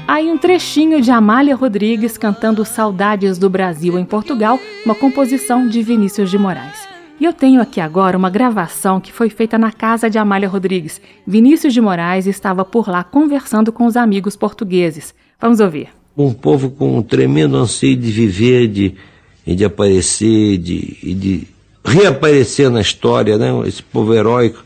Aí 0.07 0.29
um 0.29 0.37
trechinho 0.37 1.01
de 1.01 1.09
Amália 1.09 1.55
Rodrigues 1.55 2.15
cantando 2.15 2.63
Saudades 2.63 3.39
do 3.39 3.49
Brasil 3.49 3.97
em 3.97 4.05
Portugal, 4.05 4.59
uma 4.85 4.93
composição 4.93 5.67
de 5.67 5.81
Vinícius 5.81 6.29
de 6.29 6.37
Moraes. 6.37 6.87
E 7.19 7.25
eu 7.25 7.33
tenho 7.33 7.59
aqui 7.59 7.81
agora 7.81 8.15
uma 8.15 8.29
gravação 8.29 9.01
que 9.01 9.11
foi 9.11 9.31
feita 9.31 9.57
na 9.57 9.71
casa 9.71 10.11
de 10.11 10.19
Amália 10.19 10.47
Rodrigues. 10.47 11.01
Vinícius 11.25 11.73
de 11.73 11.81
Moraes 11.81 12.27
estava 12.27 12.63
por 12.63 12.87
lá 12.87 13.03
conversando 13.03 13.71
com 13.71 13.87
os 13.87 13.97
amigos 13.97 14.35
portugueses. 14.35 15.15
Vamos 15.41 15.59
ouvir. 15.59 15.89
Um 16.15 16.33
povo 16.33 16.69
com 16.69 16.99
um 16.99 17.01
tremendo 17.01 17.57
anseio 17.57 17.97
de 17.97 18.11
viver, 18.11 18.67
de, 18.67 18.95
de 19.47 19.65
aparecer, 19.65 20.59
de, 20.59 21.15
de 21.15 21.47
reaparecer 21.83 22.69
na 22.69 22.81
história, 22.81 23.37
né? 23.37 23.51
Esse 23.67 23.81
povo 23.81 24.13
heróico 24.13 24.63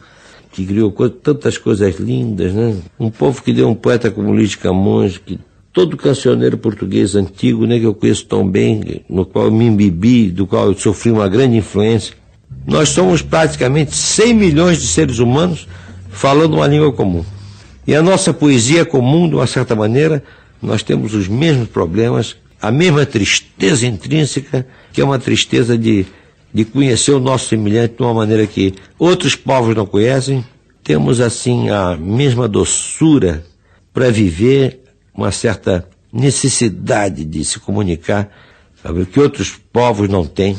que 0.51 0.65
criou 0.65 0.91
tantas 1.09 1.57
coisas 1.57 1.97
lindas, 1.99 2.53
né? 2.53 2.75
Um 2.99 3.09
povo 3.09 3.41
que 3.41 3.51
deu 3.51 3.67
um 3.67 3.75
poeta 3.75 4.11
como 4.11 4.31
Luiz 4.31 4.51
de 4.51 4.59
Camões, 4.59 5.17
que 5.17 5.39
todo 5.73 5.97
cancioneiro 5.97 6.57
português 6.57 7.15
antigo, 7.15 7.65
né, 7.65 7.79
que 7.79 7.85
eu 7.85 7.95
conheço 7.95 8.27
tão 8.27 8.47
bem, 8.47 9.03
no 9.09 9.25
qual 9.25 9.45
eu 9.45 9.51
me 9.51 9.65
embebi, 9.65 10.29
do 10.29 10.45
qual 10.45 10.67
eu 10.67 10.77
sofri 10.77 11.11
uma 11.11 11.27
grande 11.27 11.57
influência. 11.57 12.15
Nós 12.67 12.89
somos 12.89 13.23
praticamente 13.23 13.95
100 13.95 14.33
milhões 14.35 14.79
de 14.79 14.85
seres 14.85 15.17
humanos 15.17 15.67
falando 16.11 16.53
uma 16.53 16.67
língua 16.67 16.93
comum. 16.93 17.25
E 17.87 17.95
a 17.95 18.03
nossa 18.03 18.31
poesia 18.31 18.81
é 18.81 18.85
comum, 18.85 19.27
de 19.27 19.35
uma 19.35 19.47
certa 19.47 19.75
maneira, 19.75 20.23
nós 20.61 20.83
temos 20.83 21.15
os 21.15 21.27
mesmos 21.27 21.67
problemas, 21.67 22.35
a 22.61 22.71
mesma 22.71 23.05
tristeza 23.05 23.87
intrínseca, 23.87 24.65
que 24.93 25.01
é 25.01 25.03
uma 25.03 25.17
tristeza 25.19 25.75
de 25.75 26.05
de 26.53 26.63
conhecer 26.63 27.11
o 27.11 27.19
nosso 27.19 27.49
semelhante 27.49 27.95
de 27.97 28.03
uma 28.03 28.13
maneira 28.13 28.45
que 28.45 28.73
outros 28.99 29.35
povos 29.35 29.75
não 29.75 29.85
conhecem. 29.85 30.45
Temos, 30.83 31.19
assim, 31.19 31.69
a 31.69 31.97
mesma 31.97 32.47
doçura 32.47 33.45
para 33.93 34.11
viver 34.11 34.81
uma 35.13 35.31
certa 35.31 35.87
necessidade 36.11 37.25
de 37.25 37.43
se 37.43 37.59
comunicar, 37.59 38.29
sabe, 38.81 39.05
que 39.05 39.19
outros 39.19 39.59
povos 39.71 40.07
não 40.07 40.25
têm. 40.25 40.57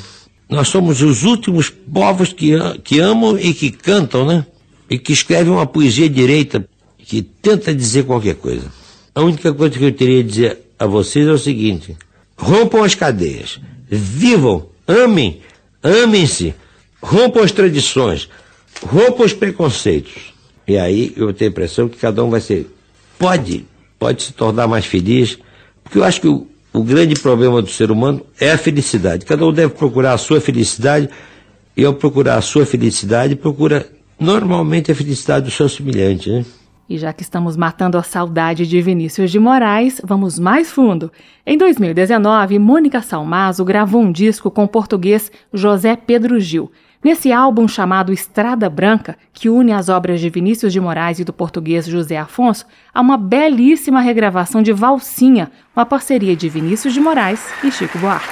Nós 0.49 0.69
somos 0.69 1.01
os 1.03 1.23
últimos 1.23 1.71
povos 1.71 2.33
que, 2.33 2.53
que 2.83 2.99
amam 2.99 3.39
e 3.39 3.55
que 3.55 3.71
cantam, 3.71 4.27
né? 4.27 4.47
E 4.91 4.99
que 4.99 5.13
escrevem 5.13 5.53
uma 5.53 5.67
poesia 5.67 6.09
direita 6.09 6.67
que 6.99 7.23
tenta 7.23 7.75
dizer 7.75 8.05
qualquer 8.05 8.35
coisa. 8.35 8.71
A 9.15 9.23
única 9.23 9.53
coisa 9.53 9.79
que 9.79 9.85
eu 9.85 9.93
teria 9.93 10.21
a 10.21 10.25
dizer 10.25 10.59
a 10.79 10.87
vocês 10.87 11.27
é 11.27 11.31
o 11.31 11.39
seguinte: 11.39 11.97
rompam 12.37 12.83
as 12.83 12.95
cadeias, 12.95 13.61
vivam, 13.89 14.67
amem, 14.87 15.41
Amem-se, 15.85 16.55
Rompam 17.05 17.43
as 17.43 17.53
tradições, 17.53 18.31
rompam 18.83 19.27
os 19.27 19.35
preconceitos. 19.35 20.33
E 20.67 20.79
aí 20.79 21.13
eu 21.19 21.35
tenho 21.35 21.51
a 21.51 21.53
impressão 21.53 21.87
que 21.87 21.99
cada 21.99 22.25
um 22.25 22.31
vai 22.31 22.41
ser. 22.41 22.67
Pode, 23.19 23.67
pode 23.99 24.23
se 24.23 24.33
tornar 24.33 24.67
mais 24.67 24.87
feliz, 24.87 25.39
porque 25.83 25.99
eu 25.99 26.05
acho 26.05 26.19
que 26.19 26.29
o, 26.29 26.47
o 26.73 26.83
grande 26.83 27.15
problema 27.15 27.61
do 27.61 27.69
ser 27.69 27.91
humano 27.91 28.25
é 28.41 28.53
a 28.53 28.57
felicidade. 28.57 29.27
Cada 29.27 29.47
um 29.47 29.53
deve 29.53 29.75
procurar 29.75 30.15
a 30.15 30.19
sua 30.19 30.41
felicidade, 30.41 31.11
e 31.77 31.85
ao 31.85 31.93
procurar 31.93 32.37
a 32.37 32.41
sua 32.41 32.65
felicidade, 32.65 33.37
procura 33.37 33.87
normalmente 34.19 34.91
a 34.91 34.95
felicidade 34.95 35.45
do 35.45 35.51
seu 35.51 35.69
semelhante, 35.69 36.31
né? 36.31 36.43
E 36.89 36.99
já 36.99 37.13
que 37.13 37.23
estamos 37.23 37.57
matando 37.57 37.97
a 37.97 38.03
saudade 38.03 38.67
de 38.67 38.83
Vinícius 38.83 39.31
de 39.31 39.39
Moraes, 39.39 40.01
vamos 40.05 40.39
mais 40.39 40.71
fundo. 40.71 41.11
Em 41.47 41.57
2019, 41.57 42.59
Mônica 42.59 43.01
Salmazo 43.01 43.65
gravou 43.65 44.03
um 44.03 44.13
disco 44.13 44.51
com 44.51 44.65
o 44.65 44.69
português 44.69 45.33
José 45.53 45.97
Pedro 45.97 46.39
Gil. 46.39 46.71
Nesse 47.03 47.31
álbum 47.31 47.69
chamado 47.69 48.13
Estrada 48.13 48.69
Branca, 48.71 49.17
que 49.33 49.51
une 49.51 49.73
as 49.73 49.91
obras 49.91 50.21
de 50.21 50.31
Vinícius 50.31 50.73
de 50.73 50.81
Moraes 50.81 51.19
e 51.19 51.25
do 51.25 51.35
português 51.35 51.87
José 51.87 52.17
Afonso, 52.17 52.65
há 52.95 53.01
uma 53.01 53.19
belíssima 53.19 54.01
regravação 54.01 54.63
de 54.63 54.73
Valsinha, 54.73 55.51
uma 55.77 55.85
parceria 55.85 56.35
de 56.35 56.49
Vinícius 56.49 56.95
de 56.95 57.01
Moraes 57.01 57.47
e 57.63 57.71
Chico 57.71 57.99
Buarque. 57.99 58.29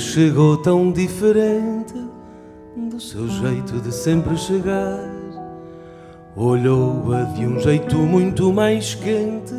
Chegou 0.00 0.56
tão 0.56 0.90
diferente 0.90 1.94
do 2.74 2.98
seu 2.98 3.28
jeito 3.28 3.80
de 3.80 3.92
sempre 3.92 4.36
chegar. 4.36 5.08
Olhou-a 6.34 7.22
de 7.34 7.46
um 7.46 7.60
jeito 7.60 7.96
muito 7.96 8.52
mais 8.52 8.94
quente 8.94 9.54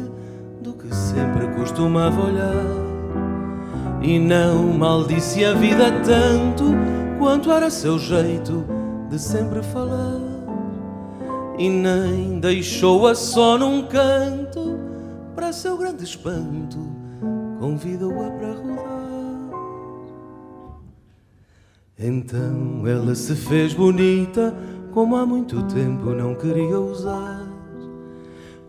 do 0.62 0.74
que 0.74 0.94
sempre 0.94 1.48
costumava 1.56 2.26
olhar. 2.26 2.66
E 4.02 4.20
não 4.20 4.74
maldisse 4.74 5.46
a 5.46 5.54
vida 5.54 5.92
tanto 6.04 6.66
quanto 7.18 7.52
era 7.52 7.70
seu 7.70 7.98
jeito 7.98 8.66
de 9.10 9.20
sempre 9.20 9.62
falar. 9.62 10.20
E 11.58 11.70
nem 11.70 12.40
deixou-a 12.40 13.14
só 13.14 13.58
num 13.58 13.84
canto, 13.84 14.80
para 15.36 15.54
seu 15.54 15.78
grande 15.78 16.04
espanto, 16.04 16.80
convidou-a 17.60 18.32
para 18.32 18.54
rodar. 18.54 18.91
Então 22.04 22.88
ela 22.88 23.14
se 23.14 23.36
fez 23.36 23.76
bonita, 23.76 24.56
como 24.92 25.16
há 25.16 25.24
muito 25.24 25.62
tempo 25.68 26.10
não 26.10 26.34
queria 26.34 26.80
usar. 26.80 27.48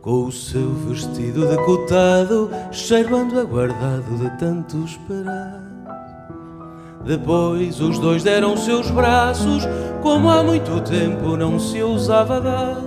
Com 0.03 0.27
o 0.27 0.33
seu 0.33 0.71
vestido 0.75 1.47
decotado, 1.47 2.51
cheirando 2.71 3.41
aguardado 3.41 4.19
de 4.19 4.39
tanto 4.39 4.85
esperar. 4.85 5.63
Depois 7.07 7.81
os 7.81 7.99
dois 7.99 8.23
deram 8.23 8.55
seus 8.57 8.91
braços, 8.91 9.63
como 10.03 10.29
há 10.29 10.43
muito 10.43 10.83
tempo 10.83 11.35
não 11.37 11.59
se 11.59 11.83
ousava 11.83 12.39
dar. 12.39 12.83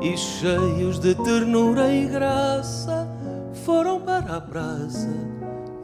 E 0.00 0.16
cheios 0.16 0.98
de 0.98 1.14
ternura 1.14 1.92
e 1.92 2.06
graça, 2.06 3.06
foram 3.64 4.00
para 4.00 4.36
a 4.36 4.40
praça 4.40 5.12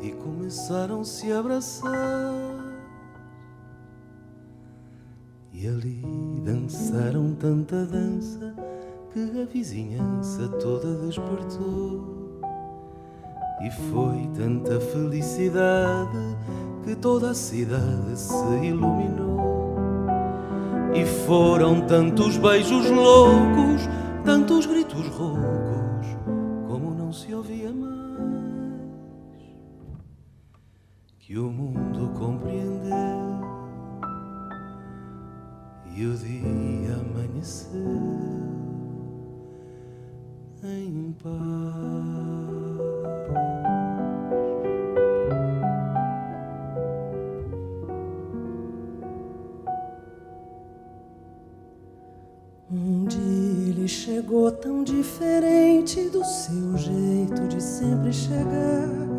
e 0.01 0.11
começaram-se 0.11 1.31
a 1.31 1.40
abraçar. 1.40 2.50
E 5.62 5.68
ali 5.68 6.03
dançaram 6.42 7.35
tanta 7.35 7.85
dança 7.85 8.55
que 9.12 9.42
a 9.42 9.44
vizinhança 9.44 10.49
toda 10.59 10.94
despertou. 11.05 12.40
E 13.61 13.70
foi 13.70 14.27
tanta 14.35 14.81
felicidade 14.81 16.16
que 16.83 16.96
toda 16.96 17.33
a 17.33 17.35
cidade 17.35 18.18
se 18.18 18.55
iluminou. 18.64 19.77
E 20.94 21.05
foram 21.27 21.83
tantos 21.83 22.38
beijos 22.38 22.88
loucos, 22.90 23.83
tantos 24.25 24.64
gritos 24.64 25.09
roucos, 25.09 26.07
como 26.68 26.94
não 26.94 27.12
se 27.12 27.35
ouvia 27.35 27.70
mais. 27.70 27.90
Que 31.18 31.38
o 31.38 31.51
mundo 31.51 32.11
compreendeu 32.18 33.10
e 35.96 36.07
o 36.07 36.16
dia 36.16 36.94
amanheceu 36.94 38.31
em 40.62 41.14
paz. 41.22 41.31
Um 52.72 53.05
dia 53.07 53.68
ele 53.68 53.88
chegou 53.88 54.50
tão 54.53 54.85
diferente 54.85 56.09
do 56.11 56.24
seu 56.24 56.76
jeito 56.76 57.48
de 57.48 57.61
sempre 57.61 58.12
chegar 58.12 59.10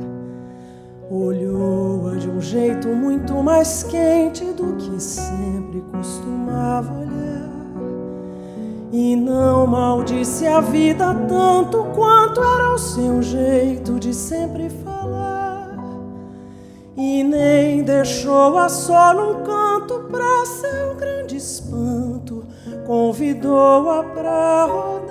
Olhou-a 1.13 2.15
de 2.15 2.29
um 2.29 2.39
jeito 2.39 2.87
muito 2.87 3.43
mais 3.43 3.83
quente 3.83 4.45
do 4.45 4.77
que 4.77 4.97
sempre 4.97 5.83
costumava 5.91 6.89
olhar. 6.93 7.51
E 8.93 9.17
não 9.17 9.67
maldisse 9.67 10.47
a 10.47 10.61
vida 10.61 11.13
tanto 11.27 11.83
quanto 11.93 12.41
era 12.41 12.73
o 12.73 12.77
seu 12.77 13.21
jeito 13.21 13.99
de 13.99 14.13
sempre 14.13 14.69
falar. 14.69 15.77
E 16.95 17.25
nem 17.25 17.83
deixou-a 17.83 18.69
só 18.69 19.13
num 19.13 19.43
canto 19.43 20.07
pra 20.09 20.45
seu 20.45 20.95
grande 20.95 21.35
espanto, 21.35 22.45
convidou-a 22.87 24.01
pra 24.01 24.65
rodar. 24.65 25.10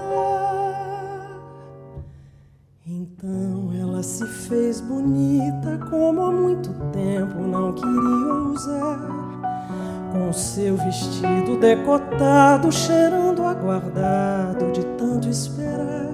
Fez 4.51 4.81
bonita 4.81 5.79
como 5.89 6.23
há 6.23 6.33
muito 6.33 6.71
tempo 6.91 7.39
não 7.47 7.73
queria 7.73 8.35
usar. 8.53 8.99
Com 10.13 10.33
seu 10.33 10.77
vestido 10.77 11.57
decotado, 11.61 12.73
cheirando 12.73 13.45
aguardado 13.45 14.73
de 14.73 14.85
tanto 14.97 15.29
esperar. 15.29 16.11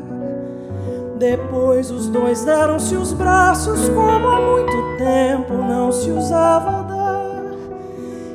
Depois 1.18 1.90
os 1.90 2.09
dois 2.09 2.44
deram-se 2.44 2.94
os 2.94 3.14
braços 3.14 3.88
como 3.88 4.29
há 4.29 4.38
muito 4.38 4.99
tempo 4.99 5.55
não 5.55 5.90
se 5.90 6.11
usava 6.11 6.83
dar. 6.83 7.42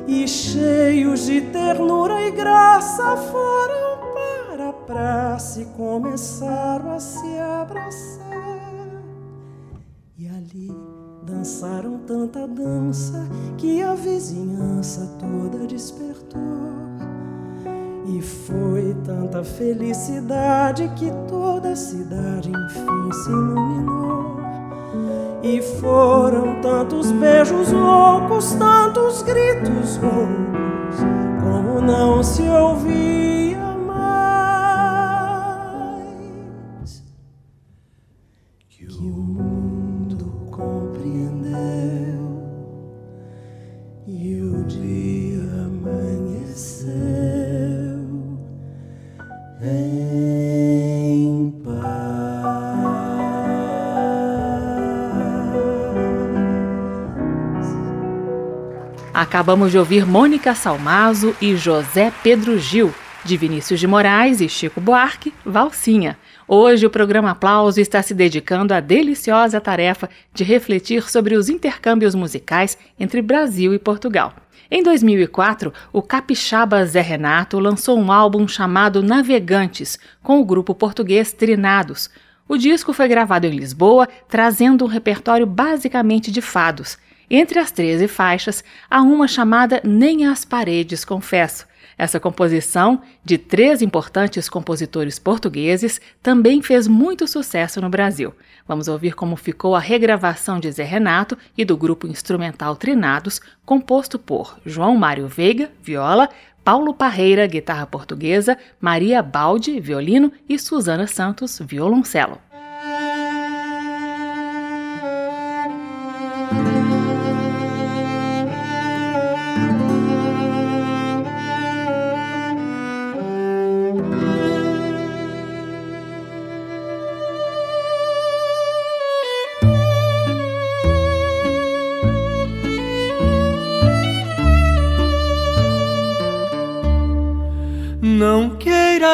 E 0.08 0.26
cheios 0.26 1.26
de 1.26 1.42
ternura 1.42 2.20
e 2.22 2.32
graça 2.32 3.16
foram 3.16 3.98
para 4.48 4.68
a 4.70 4.72
praça 4.72 5.62
e 5.62 5.64
começaram 5.64 6.90
a 6.90 6.98
se 6.98 7.38
abraçar. 7.38 8.21
Dançaram 11.42 11.98
tanta 12.06 12.46
dança 12.46 13.28
que 13.58 13.82
a 13.82 13.96
vizinhança 13.96 15.10
toda 15.18 15.66
despertou. 15.66 16.40
E 18.06 18.22
foi 18.22 18.94
tanta 19.04 19.42
felicidade 19.42 20.88
que 20.94 21.10
toda 21.26 21.70
a 21.70 21.76
cidade 21.76 22.48
enfim 22.48 23.12
se 23.12 23.30
iluminou. 23.30 24.36
E 25.42 25.60
foram 25.80 26.60
tantos 26.60 27.10
beijos 27.10 27.72
loucos, 27.72 28.52
tantos 28.52 29.22
gritos 29.22 29.96
roucos, 29.96 31.00
como 31.42 31.80
não 31.80 32.22
se 32.22 32.42
ouvia. 32.42 33.31
Acabamos 59.22 59.70
de 59.70 59.78
ouvir 59.78 60.04
Mônica 60.04 60.52
Salmazo 60.52 61.32
e 61.40 61.54
José 61.54 62.12
Pedro 62.24 62.58
Gil, 62.58 62.92
de 63.24 63.36
Vinícius 63.36 63.78
de 63.78 63.86
Moraes 63.86 64.40
e 64.40 64.48
Chico 64.48 64.80
Buarque, 64.80 65.32
Valsinha. 65.46 66.18
Hoje 66.48 66.86
o 66.86 66.90
programa 66.90 67.30
Aplauso 67.30 67.80
está 67.80 68.02
se 68.02 68.14
dedicando 68.14 68.74
à 68.74 68.80
deliciosa 68.80 69.60
tarefa 69.60 70.10
de 70.34 70.42
refletir 70.42 71.08
sobre 71.08 71.36
os 71.36 71.48
intercâmbios 71.48 72.16
musicais 72.16 72.76
entre 72.98 73.22
Brasil 73.22 73.72
e 73.72 73.78
Portugal. 73.78 74.34
Em 74.68 74.82
2004, 74.82 75.72
o 75.92 76.02
capixaba 76.02 76.84
Zé 76.84 77.00
Renato 77.00 77.60
lançou 77.60 77.96
um 77.96 78.10
álbum 78.10 78.48
chamado 78.48 79.04
Navegantes, 79.04 80.00
com 80.20 80.40
o 80.40 80.44
grupo 80.44 80.74
português 80.74 81.32
Trinados. 81.32 82.10
O 82.48 82.56
disco 82.56 82.92
foi 82.92 83.06
gravado 83.06 83.46
em 83.46 83.50
Lisboa, 83.50 84.08
trazendo 84.28 84.84
um 84.84 84.88
repertório 84.88 85.46
basicamente 85.46 86.32
de 86.32 86.42
fados. 86.42 86.98
Entre 87.34 87.58
as 87.58 87.70
13 87.70 88.08
faixas, 88.08 88.62
há 88.90 89.00
uma 89.00 89.26
chamada 89.26 89.80
Nem 89.82 90.26
as 90.26 90.44
Paredes 90.44 91.02
Confesso, 91.02 91.66
essa 91.96 92.20
composição, 92.20 93.00
de 93.24 93.38
três 93.38 93.80
importantes 93.80 94.50
compositores 94.50 95.18
portugueses, 95.18 95.98
também 96.22 96.60
fez 96.60 96.86
muito 96.86 97.26
sucesso 97.26 97.80
no 97.80 97.88
Brasil. 97.88 98.34
Vamos 98.68 98.86
ouvir 98.86 99.14
como 99.14 99.34
ficou 99.34 99.74
a 99.74 99.80
regravação 99.80 100.60
de 100.60 100.70
Zé 100.70 100.84
Renato 100.84 101.38
e 101.56 101.64
do 101.64 101.74
grupo 101.74 102.06
instrumental 102.06 102.76
Trinados, 102.76 103.40
composto 103.64 104.18
por 104.18 104.58
João 104.66 104.94
Mário 104.94 105.26
Veiga, 105.26 105.70
viola, 105.82 106.28
Paulo 106.62 106.92
Parreira, 106.92 107.46
guitarra 107.46 107.86
portuguesa, 107.86 108.58
Maria 108.78 109.22
Baldi, 109.22 109.80
violino 109.80 110.30
e 110.46 110.58
Susana 110.58 111.06
Santos, 111.06 111.58
violoncelo. 111.64 112.51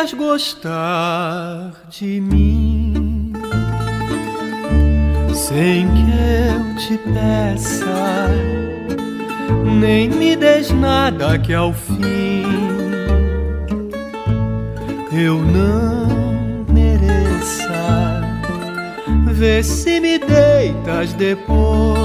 Queiras 0.09 0.13
gostar 0.15 1.73
de 1.91 2.21
mim 2.21 3.33
sem 5.35 5.89
que 5.89 6.11
eu 6.51 6.77
te 6.77 6.99
peça, 6.99 8.29
nem 9.81 10.09
me 10.09 10.37
des 10.37 10.71
nada 10.71 11.39
que 11.39 11.53
ao 11.53 11.73
fim 11.73 12.45
eu 15.13 15.39
não 15.43 16.65
mereça. 16.73 18.21
Vê 19.33 19.63
se 19.63 20.01
me 20.01 20.19
deitas 20.19 21.13
depois, 21.15 21.99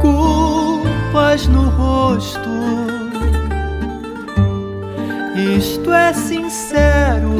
culpas 0.00 1.46
no 1.46 1.68
rosto 1.68 2.89
isto 5.34 5.92
é 5.92 6.12
sincero, 6.12 7.34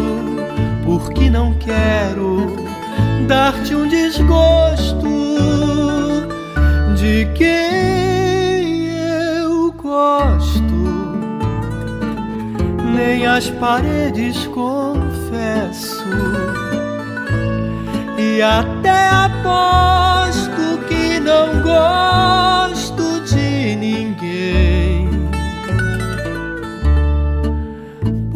porque 0.85 1.29
não 1.29 1.55
quero 1.55 2.57
dar-te 3.27 3.75
um 3.75 3.89
desgosto 3.89 5.09
de 6.97 7.27
quem 7.35 8.89
eu 8.89 9.73
gosto. 9.73 10.61
Nem 12.95 13.27
as 13.27 13.51
paredes 13.51 14.47
confesso, 14.49 16.05
e 18.19 18.43
até 18.43 19.09
aposto 19.09 20.79
que 20.89 21.21
não 21.21 21.63
gosto 21.63 22.70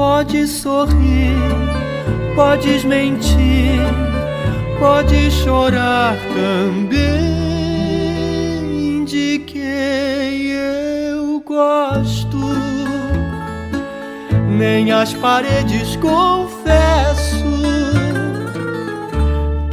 Pode 0.06 0.46
sorrir, 0.46 1.34
podes 2.36 2.84
mentir, 2.84 3.80
pode 4.78 5.30
chorar 5.30 6.14
também 6.34 6.92
de 9.06 9.38
quem 9.46 10.42
eu 10.48 11.40
gosto. 11.40 12.38
Nem 14.46 14.92
as 14.92 15.14
paredes 15.14 15.96
confesso. 15.96 17.62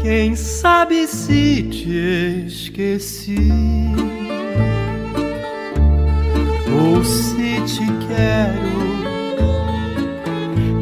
Quem 0.02 0.38
sabe 0.38 1.08
se 1.08 1.63
te 1.63 2.46
esqueci 2.48 3.52
ou 6.82 7.04
se 7.04 7.62
te 7.65 7.86
quero 8.08 8.81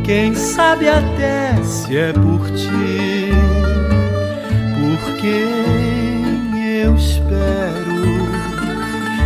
quem 0.09 0.33
sabe 0.33 0.89
até 0.89 1.55
se 1.61 1.95
é 1.95 2.11
por 2.11 2.49
ti, 2.49 3.29
por 4.73 5.17
quem 5.17 6.81
eu 6.81 6.95
espero, 6.95 8.25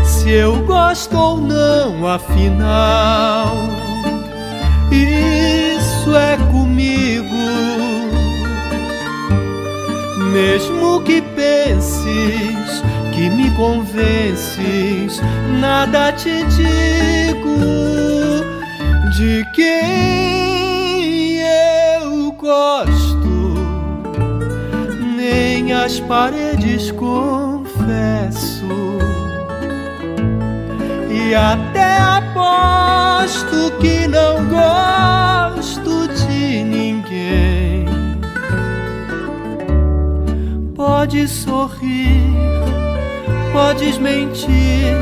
se 0.03 0.29
eu 0.29 0.61
gosto 0.65 1.17
ou 1.17 1.37
não, 1.37 2.05
afinal, 2.05 3.55
isso 4.91 6.13
é 6.17 6.35
comigo. 6.51 7.33
Mesmo 10.33 11.01
que 11.03 11.21
penses 11.21 12.83
que 13.13 13.29
me 13.29 13.49
convences, 13.51 15.21
nada 15.61 16.11
te 16.11 16.43
digo 16.43 17.55
de 19.11 19.45
quem 19.53 20.12
gosto, 22.73 23.53
nem 25.15 25.71
as 25.73 25.99
paredes 25.99 26.89
confesso, 26.91 28.65
e 31.11 31.35
até 31.35 31.97
aposto 31.99 33.71
que 33.79 34.07
não 34.07 34.45
gosto 34.49 36.07
de 36.07 36.63
ninguém. 36.63 37.85
Pode 40.75 41.27
sorrir, 41.27 42.33
podes 43.51 43.99
mentir, 43.99 44.95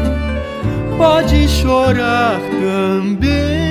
pode 0.97 1.47
chorar 1.47 2.37
também. 2.59 3.70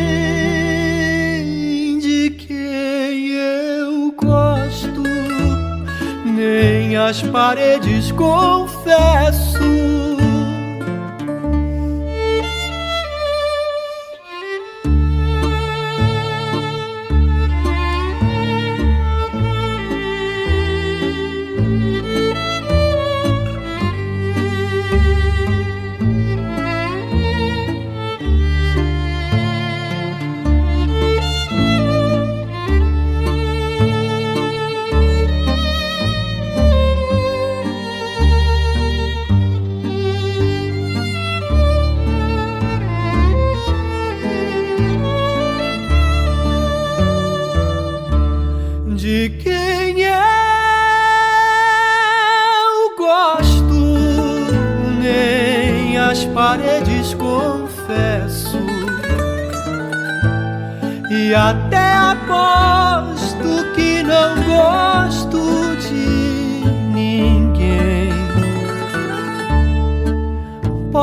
Nem 6.90 6.96
as 6.96 7.22
paredes 7.22 8.11
confesso 8.11 9.50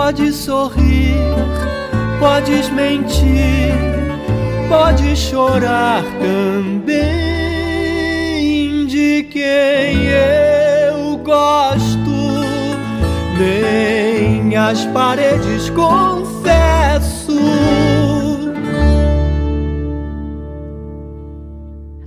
Pode 0.08 0.32
sorrir, 0.32 1.18
podes 2.18 2.70
mentir, 2.70 3.74
pode 4.70 5.14
chorar 5.18 6.02
também 6.22 6.96
de 8.86 9.24
quem 9.30 10.06
eu 10.06 11.18
gosto. 11.18 12.10
Nem 13.38 14.56
as 14.56 14.86
paredes 14.86 15.70
confesso. 15.72 16.77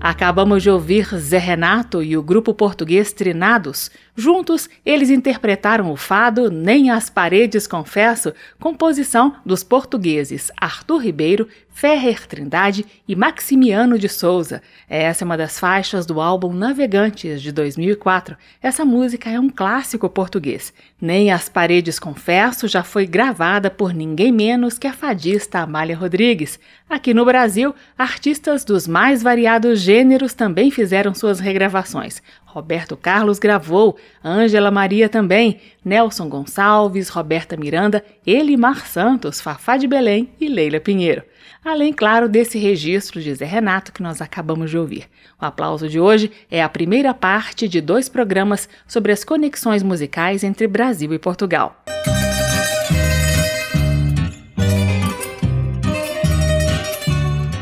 Acabamos 0.03 0.63
de 0.63 0.71
ouvir 0.71 1.15
Zé 1.19 1.37
Renato 1.37 2.03
e 2.03 2.17
o 2.17 2.23
grupo 2.23 2.55
português 2.55 3.13
Trinados. 3.13 3.91
Juntos, 4.17 4.67
eles 4.83 5.11
interpretaram 5.11 5.93
o 5.93 5.97
fado 5.97 6.51
Nem 6.51 6.91
as 6.91 7.11
Paredes 7.11 7.67
Confesso, 7.67 8.33
composição 8.59 9.37
dos 9.45 9.63
portugueses 9.63 10.51
Arthur 10.59 11.03
Ribeiro, 11.03 11.47
Ferrer 11.73 12.27
Trindade 12.27 12.85
e 13.07 13.17
Maximiano 13.17 13.99
de 13.99 14.09
Souza. 14.09 14.61
Essa 14.89 15.25
é 15.25 15.27
uma 15.27 15.37
das 15.37 15.59
faixas 15.59 16.05
do 16.05 16.21
álbum 16.21 16.53
Navegantes 16.53 17.41
de 17.41 17.53
2004. 17.53 18.37
Essa 18.63 18.85
música 18.85 19.31
é 19.31 19.41
um 19.41 19.49
clássico 19.49 20.09
português. 20.09 20.73
Nem 21.01 21.31
as 21.31 21.49
Paredes 21.49 21.99
Confesso 21.99 22.69
já 22.69 22.83
foi 22.83 23.07
gravada 23.07 23.71
por 23.71 23.95
ninguém 23.95 24.31
menos 24.31 24.79
que 24.79 24.87
a 24.87 24.93
fadista 24.93 25.61
Amália 25.61 25.97
Rodrigues. 25.97 26.59
Aqui 26.89 27.15
no 27.15 27.25
Brasil, 27.25 27.75
artistas 27.97 28.65
dos 28.65 28.87
mais 28.87 29.23
variados 29.23 29.81
gêneros 29.81 30.35
também 30.35 30.71
fizeram 30.71 31.15
suas 31.15 31.41
regravações. 31.41 32.21
Roberto 32.45 32.97
Carlos 32.97 33.39
gravou, 33.39 33.97
Ângela 34.25 34.73
Maria 34.73 35.09
também, 35.09 35.61
Nelson 35.85 36.29
Gonçalves, 36.29 37.09
Roberta 37.09 37.57
Miranda, 37.57 38.05
Elimar 38.27 38.87
Santos, 38.89 39.41
Fafá 39.41 39.77
de 39.77 39.87
Belém 39.87 40.31
e 40.41 40.49
Leila 40.49 40.81
Pinheiro. 40.81 41.23
Além, 41.63 41.93
claro, 41.93 42.27
desse 42.29 42.59
registro 42.59 43.21
de 43.21 43.35
Zé 43.35 43.45
Renato 43.45 43.93
que 43.93 44.03
nós 44.03 44.23
acabamos 44.23 44.71
de 44.71 44.79
ouvir. 44.79 45.09
O 45.41 45.45
aplauso 45.45 45.89
de 45.89 46.01
hoje 46.01 46.33
é 46.51 46.63
a 46.63 46.69
primeira 46.69 47.13
parte 47.13 47.69
de 47.69 47.83
dois 47.83 48.09
programas 48.09 48.69
sobre 48.87 49.13
as 49.13 49.25
conexões 49.25 49.83
musicais 49.83 50.43
entre 50.43 50.67
Brasil 50.67 51.13
e 51.13 51.19
Portugal. 51.19 51.85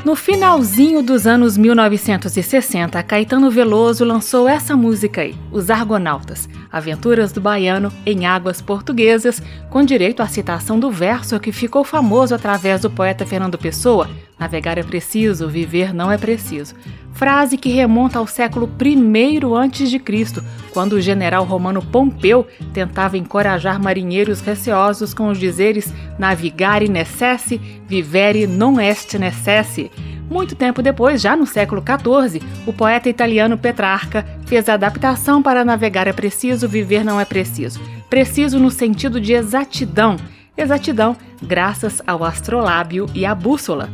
No 0.09 0.17
finalzinho 0.17 1.03
dos 1.03 1.27
anos 1.27 1.59
1960, 1.59 3.03
Caetano 3.03 3.51
Veloso 3.51 4.07
lançou 4.07 4.49
essa 4.49 4.75
música 4.75 5.21
aí, 5.21 5.37
Os 5.53 5.69
Argonautas, 5.69 6.49
Aventuras 6.73 7.31
do 7.31 7.43
Baiano 7.43 7.93
em 8.07 8.25
Águas 8.25 8.63
Portuguesas, 8.63 9.43
com 9.69 9.85
direito 9.85 10.23
à 10.23 10.27
citação 10.27 10.81
do 10.81 10.91
verso 10.91 11.39
que 11.39 11.53
ficou 11.53 11.85
famoso 11.85 12.35
através 12.35 12.81
do 12.81 12.89
poeta 12.89 13.27
Fernando 13.27 13.59
Pessoa, 13.59 14.09
Navegar 14.39 14.79
é 14.79 14.83
preciso, 14.83 15.49
viver 15.49 15.93
não 15.93 16.13
é 16.13 16.17
preciso. 16.17 16.75
Frase 17.13 17.59
que 17.59 17.71
remonta 17.71 18.21
ao 18.21 18.27
século 18.27 18.71
I 18.81 19.41
a.C., 19.57 20.43
quando 20.73 20.93
o 20.93 21.01
general 21.01 21.45
romano 21.45 21.83
Pompeu 21.83 22.47
tentava 22.73 23.19
encorajar 23.19 23.83
marinheiros 23.83 24.41
receosos 24.41 25.13
com 25.13 25.29
os 25.29 25.39
dizeres 25.39 25.93
navigare 26.17 26.89
necesse, 26.89 27.61
vivere 27.89 28.47
non 28.47 28.81
est 28.81 29.19
necesse. 29.19 29.91
Muito 30.31 30.55
tempo 30.55 30.83
depois, 30.83 31.21
já 31.21 31.35
no 31.35 31.47
século 31.47 31.83
XIV, 31.83 32.41
o 32.67 32.73
poeta 32.73 33.09
italiano 33.09 33.59
Petrarca 33.59 34.25
fez 34.47 34.69
a 34.69 34.75
adaptação 34.75 35.43
para 35.43 35.65
navegar 35.65 36.07
é 36.07 36.13
preciso, 36.13 36.69
viver 36.69 37.03
não 37.03 37.19
é 37.19 37.25
preciso. 37.25 37.81
Preciso 38.09 38.61
no 38.61 38.71
sentido 38.71 39.21
de 39.21 39.33
exatidão. 39.33 40.17
Exatidão 40.57 41.17
graças 41.43 42.01
ao 42.07 42.23
astrolábio 42.25 43.07
e 43.15 43.25
à 43.25 43.35
bússola. 43.35 43.89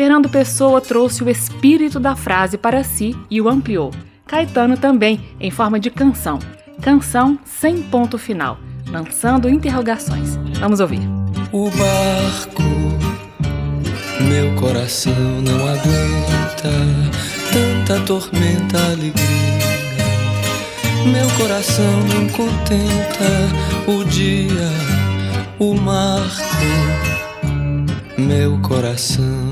Fernando 0.00 0.30
Pessoa 0.30 0.80
trouxe 0.80 1.22
o 1.22 1.28
espírito 1.28 2.00
da 2.00 2.16
frase 2.16 2.56
para 2.56 2.82
si 2.82 3.14
e 3.30 3.38
o 3.38 3.50
ampliou. 3.50 3.90
Caetano 4.26 4.74
também, 4.78 5.20
em 5.38 5.50
forma 5.50 5.78
de 5.78 5.90
canção. 5.90 6.38
Canção 6.80 7.38
sem 7.44 7.82
ponto 7.82 8.16
final, 8.16 8.58
lançando 8.90 9.46
interrogações. 9.46 10.36
Vamos 10.58 10.80
ouvir. 10.80 11.02
O 11.52 11.68
barco 11.68 12.62
meu 14.22 14.54
coração 14.58 15.12
não 15.42 15.68
aguenta 15.68 16.72
tanta 17.52 18.00
tormenta, 18.06 18.78
alegria. 18.78 19.12
Meu 21.12 21.28
coração 21.36 22.00
não 22.08 22.26
contenta 22.30 23.86
o 23.86 24.02
dia, 24.04 24.70
o 25.58 25.74
marco. 25.74 26.40
Meu 28.16 28.58
coração, 28.60 29.50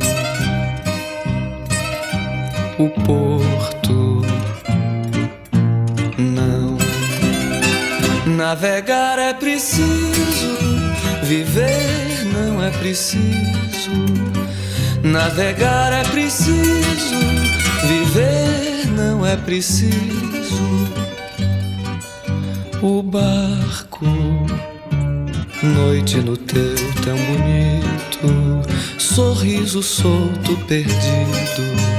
o 2.78 2.88
porto. 2.88 4.22
Não, 6.16 6.78
navegar 8.26 9.18
é 9.18 9.34
preciso, 9.34 10.56
viver 11.24 12.24
não 12.32 12.62
é 12.62 12.70
preciso. 12.70 13.90
Navegar 15.02 15.92
é 15.92 16.04
preciso, 16.04 17.18
viver 17.86 18.86
não 18.96 19.26
é 19.26 19.36
preciso. 19.36 20.88
O 22.80 23.02
barco, 23.02 24.06
noite 25.62 26.18
no 26.18 26.36
teu 26.36 26.76
tão 27.02 27.16
bonito, 27.16 28.62
sorriso 28.98 29.82
solto 29.82 30.56
perdido, 30.68 31.97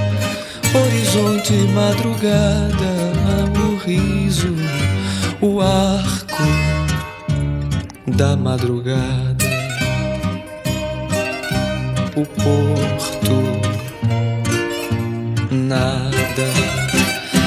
horizonte 0.73 1.53
madrugada, 1.73 2.93
o 3.67 3.75
riso, 3.77 4.55
o 5.41 5.61
arco 5.61 6.43
da 8.07 8.35
madrugada 8.35 9.49
o 12.19 12.25
porto. 12.25 13.39
Nada, 15.51 16.49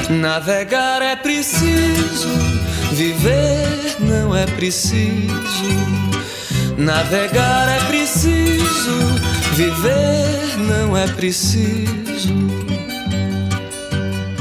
navegar 0.09 1.01
é 1.01 1.15
preciso, 1.15 2.29
viver 2.91 3.97
não 3.99 4.35
é 4.35 4.45
preciso. 4.45 5.33
Navegar 6.77 7.69
é 7.69 7.79
preciso, 7.85 8.97
viver 9.55 10.57
não 10.57 10.97
é 10.97 11.07
preciso. 11.07 12.72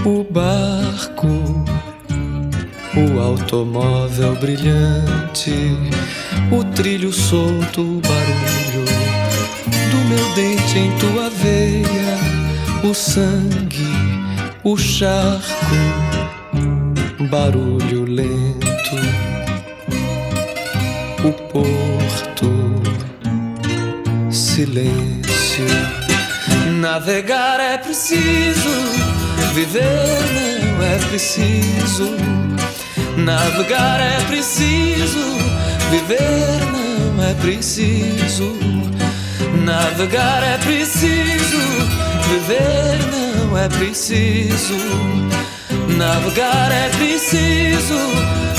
O 0.05 0.25
barco, 0.31 1.29
o 2.97 3.21
automóvel 3.21 4.35
brilhante, 4.37 5.77
o 6.51 6.65
trilho 6.75 7.13
solto, 7.13 7.81
o 7.81 8.01
barulho 8.01 9.13
meu 10.13 10.35
dente 10.35 10.79
em 10.79 10.91
tua 10.99 11.31
veia, 11.31 12.19
o 12.85 12.93
sangue, 12.93 13.87
o 14.63 14.77
charco, 14.77 15.77
barulho 17.31 18.05
lento, 18.05 18.97
o 21.25 21.33
porto, 21.51 22.51
silêncio. 24.31 25.65
Navegar 26.81 27.59
é 27.61 27.79
preciso, 27.79 28.69
viver 29.53 29.83
não 30.71 30.83
é 30.83 30.99
preciso. 31.09 32.17
Navegar 33.17 34.01
é 34.01 34.25
preciso, 34.27 35.21
viver 35.91 36.61
não 36.73 37.23
é 37.23 37.35
preciso. 37.35 38.57
Navegar 39.65 40.43
é 40.43 40.57
preciso, 40.59 41.59
viver 42.29 42.99
não 43.11 43.59
é 43.59 43.69
preciso. 43.69 44.77
Navegar 45.97 46.73
é 46.73 46.89
preciso, 46.89 47.99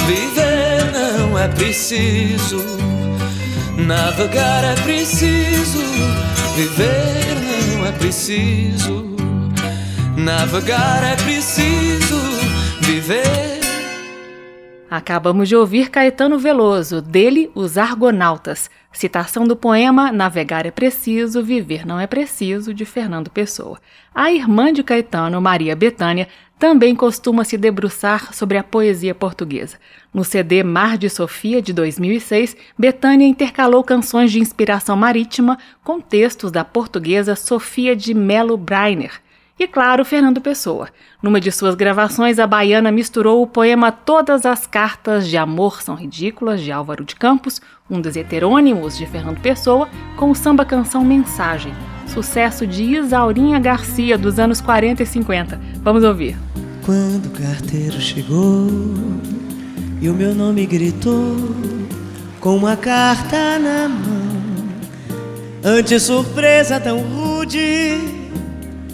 viver 0.05 0.91
não 0.93 1.39
é 1.39 1.47
preciso. 1.47 2.63
Navegar 3.77 4.63
é 4.63 4.75
preciso, 4.75 5.81
viver 6.55 7.35
não 7.41 7.87
é 7.87 7.91
preciso. 7.93 9.12
Navegar 10.23 11.03
é 11.03 11.17
preciso, 11.17 12.15
viver 12.79 13.59
Acabamos 14.89 15.49
de 15.49 15.55
ouvir 15.55 15.89
Caetano 15.89 16.39
Veloso, 16.39 17.01
dele 17.01 17.51
Os 17.53 17.77
Argonautas, 17.77 18.69
citação 18.93 19.45
do 19.45 19.53
poema 19.53 20.13
Navegar 20.13 20.65
é 20.65 20.71
preciso, 20.71 21.43
viver 21.43 21.85
não 21.85 21.99
é 21.99 22.07
preciso, 22.07 22.73
de 22.73 22.85
Fernando 22.85 23.29
Pessoa. 23.29 23.81
A 24.15 24.31
irmã 24.31 24.71
de 24.71 24.81
Caetano, 24.81 25.41
Maria 25.41 25.75
Betânia, 25.75 26.29
também 26.57 26.95
costuma 26.95 27.43
se 27.43 27.57
debruçar 27.57 28.33
sobre 28.33 28.57
a 28.57 28.63
poesia 28.63 29.13
portuguesa. 29.13 29.77
No 30.13 30.23
CD 30.23 30.63
Mar 30.63 30.97
de 30.97 31.09
Sofia, 31.09 31.61
de 31.61 31.73
2006, 31.73 32.55
Betânia 32.79 33.27
intercalou 33.27 33.83
canções 33.83 34.31
de 34.31 34.39
inspiração 34.39 34.95
marítima 34.95 35.57
com 35.83 35.99
textos 35.99 36.49
da 36.49 36.63
portuguesa 36.63 37.35
Sofia 37.35 37.93
de 37.93 38.13
Melo 38.13 38.55
Breiner, 38.55 39.22
e, 39.59 39.67
claro, 39.67 40.03
Fernando 40.03 40.41
Pessoa. 40.41 40.89
Numa 41.21 41.39
de 41.39 41.51
suas 41.51 41.75
gravações, 41.75 42.39
a 42.39 42.47
baiana 42.47 42.91
misturou 42.91 43.41
o 43.41 43.47
poema 43.47 43.91
Todas 43.91 44.45
as 44.45 44.65
Cartas 44.65 45.27
de 45.27 45.37
Amor 45.37 45.81
São 45.81 45.95
Ridículas, 45.95 46.59
de 46.59 46.71
Álvaro 46.71 47.05
de 47.05 47.15
Campos, 47.15 47.61
um 47.89 48.01
dos 48.01 48.15
heterônimos 48.15 48.97
de 48.97 49.05
Fernando 49.05 49.39
Pessoa, 49.39 49.87
com 50.17 50.31
o 50.31 50.35
samba-canção 50.35 51.05
Mensagem, 51.05 51.73
sucesso 52.07 52.65
de 52.65 52.83
Isaurinha 52.83 53.59
Garcia, 53.59 54.17
dos 54.17 54.39
anos 54.39 54.59
40 54.59 55.03
e 55.03 55.05
50. 55.05 55.61
Vamos 55.83 56.03
ouvir. 56.03 56.35
Quando 56.83 57.27
o 57.27 57.31
carteiro 57.31 58.01
chegou 58.01 58.67
e 60.01 60.09
o 60.09 60.13
meu 60.13 60.33
nome 60.33 60.65
gritou 60.65 61.37
com 62.39 62.57
uma 62.57 62.75
carta 62.75 63.59
na 63.59 63.87
mão, 63.87 64.33
ante 65.63 65.99
surpresa 65.99 66.79
tão 66.79 66.99
rude 66.99 68.22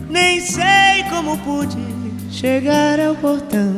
nem 0.09 0.41
sei 0.41 1.03
como 1.09 1.37
pude 1.37 1.77
chegar 2.31 2.99
ao 2.99 3.15
portão. 3.15 3.75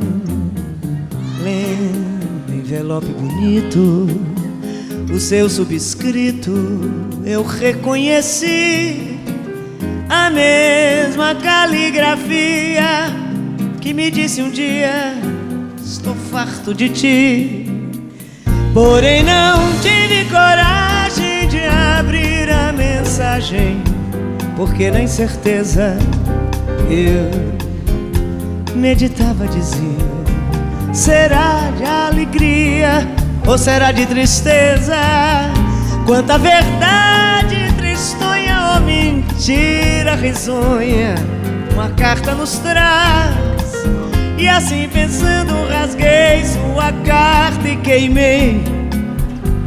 Lendo 1.44 2.54
envelope 2.54 3.08
bonito, 3.08 4.08
o 5.14 5.20
seu 5.20 5.50
subscrito 5.50 6.52
eu 7.26 7.44
reconheci. 7.44 9.20
A 10.08 10.30
mesma 10.30 11.36
caligrafia 11.36 13.12
que 13.80 13.94
me 13.94 14.12
disse 14.12 14.42
um 14.42 14.50
dia: 14.50 15.14
Estou 15.84 16.16
farto 16.16 16.74
de 16.74 16.90
ti. 16.90 17.66
Porém, 18.74 19.24
não 19.24 19.80
tive 19.82 20.30
coragem 20.30 21.48
de 21.50 21.60
abrir 21.66 22.50
a 22.50 22.72
mensagem, 22.72 23.82
porque 24.56 24.90
na 24.90 25.02
incerteza 25.02 25.98
eu 26.92 28.76
meditava, 28.76 29.48
dizia: 29.48 29.82
será 30.94 31.72
de 31.78 31.86
alegria 31.86 33.08
ou 33.48 33.58
será 33.58 33.92
de 33.92 34.06
tristeza? 34.06 34.98
Quanta 36.06 36.38
verdade 36.38 37.74
tristonha 37.78 38.74
ou 38.74 38.82
mentira 38.82 40.16
risonha, 40.16 41.16
uma 41.74 41.90
carta 41.92 42.36
nos 42.36 42.60
traz. 42.60 43.36
E 44.38 44.50
assim 44.50 44.90
pensando, 44.92 45.54
rasguei 45.70 46.44
sua 46.44 46.92
carta 47.06 47.68
e 47.70 47.78
queimei 47.78 48.62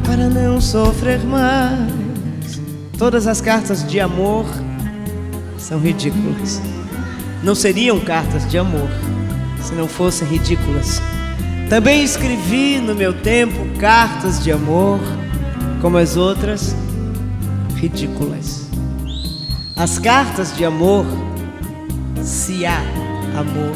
para 0.05 0.29
não 0.29 0.61
sofrer 0.61 1.21
mais. 1.25 2.61
Todas 2.99 3.27
as 3.27 3.41
cartas 3.41 3.87
de 3.89 4.01
amor 4.01 4.45
são 5.57 5.79
ridículas 5.79 6.61
não 7.45 7.55
seriam 7.55 8.01
cartas 8.01 8.49
de 8.51 8.57
amor 8.57 8.89
se 9.63 9.75
não 9.75 9.87
fossem 9.87 10.27
ridículas. 10.27 11.01
Também 11.69 12.03
escrevi 12.03 12.79
no 12.79 12.95
meu 12.95 13.13
tempo 13.13 13.67
cartas 13.79 14.43
de 14.43 14.51
amor, 14.51 15.01
como 15.81 15.97
as 15.97 16.17
outras, 16.17 16.75
ridículas. 17.77 18.69
As 19.77 19.99
cartas 19.99 20.57
de 20.57 20.65
amor, 20.65 21.05
se 22.23 22.65
há 22.65 22.81
amor, 23.39 23.75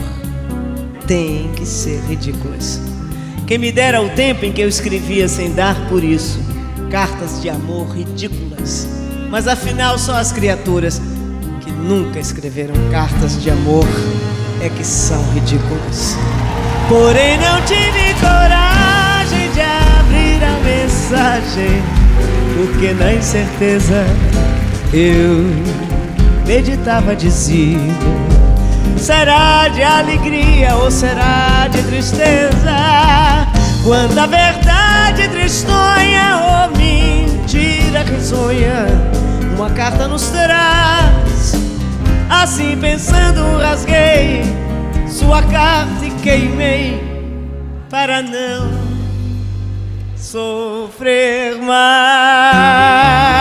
têm 1.06 1.50
que 1.52 1.66
ser 1.66 2.00
ridículas. 2.02 2.80
Quem 3.46 3.58
me 3.58 3.72
dera 3.72 4.02
o 4.02 4.10
tempo 4.10 4.44
em 4.44 4.52
que 4.52 4.60
eu 4.60 4.68
escrevia 4.68 5.28
sem 5.28 5.54
dar 5.54 5.88
por 5.88 6.04
isso 6.04 6.38
cartas 6.90 7.40
de 7.40 7.48
amor 7.48 7.88
ridículas. 7.88 8.86
Mas 9.30 9.46
afinal, 9.46 9.98
só 9.98 10.14
as 10.14 10.32
criaturas 10.32 11.00
nunca 11.78 12.18
escreveram 12.18 12.74
cartas 12.90 13.40
de 13.40 13.50
amor 13.50 13.86
é 14.60 14.68
que 14.68 14.84
são 14.84 15.22
ridículas. 15.32 16.16
Porém, 16.88 17.38
não 17.38 17.60
tive 17.62 18.14
coragem 18.20 19.50
de 19.52 19.60
abrir 19.60 20.42
a 20.44 20.58
mensagem, 20.64 21.82
porque 22.56 22.92
na 22.94 23.14
incerteza 23.14 24.04
eu 24.92 25.44
meditava, 26.46 27.14
dizia: 27.14 27.78
será 28.96 29.68
de 29.68 29.82
alegria 29.82 30.74
ou 30.76 30.90
será 30.90 31.68
de 31.70 31.82
tristeza? 31.82 33.46
Quanta 33.84 34.26
verdade 34.26 35.28
tristonha 35.28 36.68
ou 36.70 36.76
mentira 36.76 38.02
risonha, 38.02 38.86
uma 39.56 39.70
carta 39.70 40.08
nos 40.08 40.28
traz 40.28 41.57
Assim 42.28 42.76
pensando, 42.78 43.58
rasguei 43.58 44.42
sua 45.08 45.42
carta 45.42 46.04
e 46.04 46.10
queimei 46.22 47.00
para 47.88 48.20
não 48.22 48.70
sofrer 50.16 51.56
mais. 51.56 53.37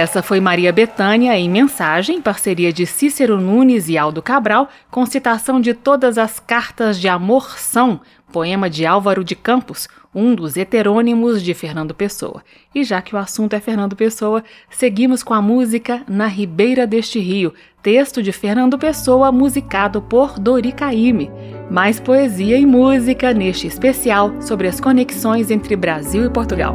Essa 0.00 0.22
foi 0.22 0.40
Maria 0.40 0.72
Betânia 0.72 1.38
em 1.38 1.46
mensagem, 1.46 2.22
parceria 2.22 2.72
de 2.72 2.86
Cícero 2.86 3.38
Nunes 3.38 3.86
e 3.90 3.98
Aldo 3.98 4.22
Cabral, 4.22 4.66
com 4.90 5.04
citação 5.04 5.60
de 5.60 5.74
todas 5.74 6.16
as 6.16 6.40
cartas 6.40 6.98
de 6.98 7.06
amor 7.06 7.58
são, 7.58 8.00
poema 8.32 8.70
de 8.70 8.86
Álvaro 8.86 9.22
de 9.22 9.36
Campos, 9.36 9.88
um 10.14 10.34
dos 10.34 10.56
heterônimos 10.56 11.42
de 11.42 11.52
Fernando 11.52 11.94
Pessoa. 11.94 12.42
E 12.74 12.82
já 12.82 13.02
que 13.02 13.14
o 13.14 13.18
assunto 13.18 13.52
é 13.52 13.60
Fernando 13.60 13.94
Pessoa, 13.94 14.42
seguimos 14.70 15.22
com 15.22 15.34
a 15.34 15.42
música 15.42 16.02
Na 16.08 16.26
Ribeira 16.26 16.86
deste 16.86 17.20
Rio, 17.20 17.52
texto 17.82 18.22
de 18.22 18.32
Fernando 18.32 18.78
Pessoa, 18.78 19.30
musicado 19.30 20.00
por 20.00 20.38
Dori 20.38 20.72
Caymmi. 20.72 21.30
Mais 21.70 22.00
poesia 22.00 22.56
e 22.56 22.64
música 22.64 23.34
neste 23.34 23.66
especial 23.66 24.40
sobre 24.40 24.66
as 24.66 24.80
conexões 24.80 25.50
entre 25.50 25.76
Brasil 25.76 26.24
e 26.24 26.30
Portugal. 26.30 26.74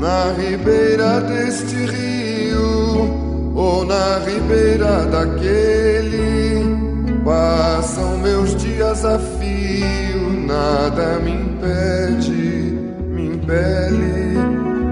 Na 0.00 0.32
ribeira 0.32 1.20
deste 1.20 1.76
rio 1.76 2.11
ou 3.62 3.84
na 3.84 4.18
ribeira 4.18 5.06
daquele. 5.06 6.62
Passam 7.24 8.18
meus 8.18 8.56
dias 8.56 9.04
a 9.04 9.18
fio, 9.18 10.30
nada 10.44 11.20
me 11.20 11.30
impede, 11.30 12.76
me 13.08 13.28
impele, 13.28 14.38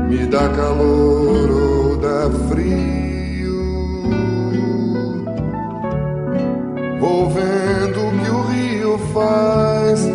me 0.08 0.26
dá 0.26 0.48
calor 0.50 1.50
ou 1.50 1.96
dá 1.96 2.30
frio. 2.48 3.60
Vou 7.00 7.30
vendo 7.30 8.06
o 8.06 8.10
que 8.22 8.30
o 8.30 8.42
rio 8.42 8.98
faz 9.12 10.08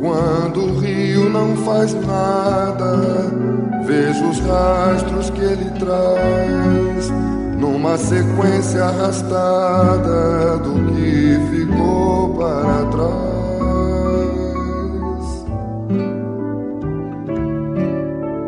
quando 0.00 0.60
o 0.60 0.78
rio 0.78 1.28
não 1.28 1.56
faz 1.56 1.92
nada. 1.94 3.36
Vejo 3.84 4.28
os 4.28 4.38
rastros 4.40 5.30
que 5.30 5.40
ele 5.40 5.70
traz 5.80 7.37
numa 7.58 7.98
sequência 7.98 8.84
arrastada 8.84 10.58
do 10.58 10.92
que 10.92 11.38
ficou 11.50 12.34
para 12.34 12.84
trás. 12.86 13.38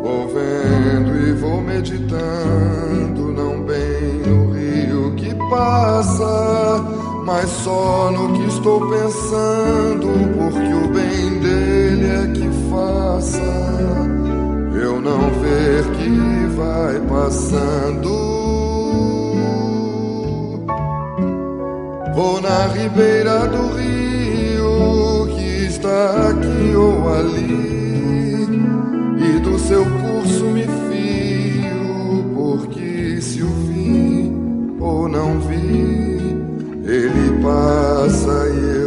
Vou 0.02 0.28
vendo 0.28 1.28
e 1.28 1.32
vou 1.32 1.60
meditando, 1.60 3.32
não 3.32 3.62
bem 3.62 4.22
no 4.26 4.52
rio 4.52 5.14
que 5.16 5.34
passa, 5.50 6.84
mas 7.24 7.50
só 7.50 8.10
no 8.12 8.32
que 8.32 8.46
estou 8.46 8.88
pensando, 8.88 10.08
porque 10.38 10.72
o 10.72 10.88
bem 10.88 11.40
dele 11.40 12.06
é 12.06 12.26
que 12.32 12.48
faça 12.70 13.60
eu 14.82 15.00
não 15.00 15.30
ver 15.40 15.84
que 15.96 16.46
vai 16.54 17.00
passando. 17.08 18.69
Vou 22.14 22.40
na 22.40 22.66
ribeira 22.66 23.46
do 23.46 23.74
rio 23.76 25.26
que 25.34 25.66
está 25.66 26.30
aqui 26.30 26.74
ou 26.74 27.08
ali, 27.14 28.48
e 29.18 29.38
do 29.40 29.58
seu 29.58 29.84
curso 29.84 30.44
me 30.46 30.64
fio, 30.64 32.24
porque 32.34 33.20
se 33.20 33.42
o 33.42 33.48
vi 33.48 34.32
ou 34.80 35.08
não 35.08 35.40
vi, 35.40 36.36
ele 36.84 37.40
passa 37.42 38.48
e 38.48 38.76
eu 38.76 38.79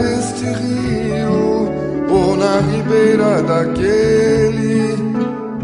deste 0.00 0.44
rio, 0.44 1.68
ou 2.10 2.36
na 2.36 2.60
ribeira 2.60 3.42
daquele, 3.42 4.96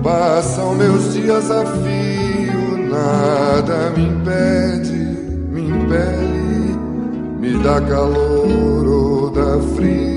passam 0.03 0.75
meus 0.75 1.15
dias 1.15 1.51
a 1.51 1.65
fio, 1.65 2.89
nada 2.91 3.91
me 3.97 4.07
impede, 4.07 4.93
me 5.51 5.69
impele, 5.71 6.79
me 7.41 7.59
dá 7.63 7.81
calor 7.81 8.87
ou 8.87 9.31
dá 9.31 9.59
frio. 9.75 10.17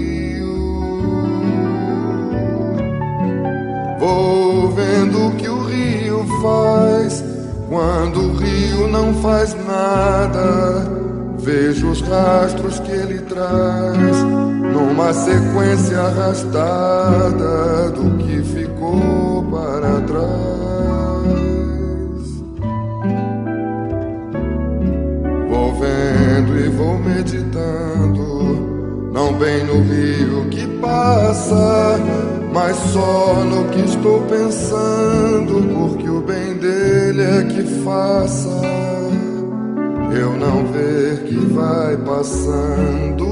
Vou 4.00 4.70
vendo 4.72 5.28
o 5.28 5.32
que 5.32 5.50
o 5.50 5.64
rio 5.64 6.26
faz 6.42 7.24
quando 7.68 8.20
o 8.20 8.36
rio 8.36 8.88
não 8.88 9.14
faz 9.16 9.56
nada. 9.66 10.99
Vejo 11.42 11.90
os 11.90 12.02
rastros 12.02 12.80
que 12.80 12.92
ele 12.92 13.20
traz 13.22 14.18
numa 14.74 15.14
sequência 15.14 16.00
arrastada 16.00 17.90
do 17.92 18.18
que 18.18 18.44
ficou 18.44 19.42
para 19.50 20.02
trás. 20.02 20.20
Vou 25.50 25.74
vendo 25.80 26.60
e 26.60 26.68
vou 26.70 27.00
meditando, 27.00 29.10
não 29.14 29.32
bem 29.34 29.64
no 29.64 29.82
rio 29.82 30.50
que 30.50 30.68
passa 30.80 31.98
mas 32.52 32.76
só 32.92 33.46
no 33.46 33.70
que 33.70 33.82
estou 33.82 34.22
pensando, 34.24 35.62
porque 35.74 36.10
o 36.10 36.22
bem 36.22 36.56
dele 36.56 37.22
é 37.22 37.44
que 37.44 37.64
faça 37.84 38.50
eu 40.12 40.36
não 40.38 40.66
ver 40.72 41.24
que 41.24 41.36
vai 41.36 41.98
passando. 41.98 43.28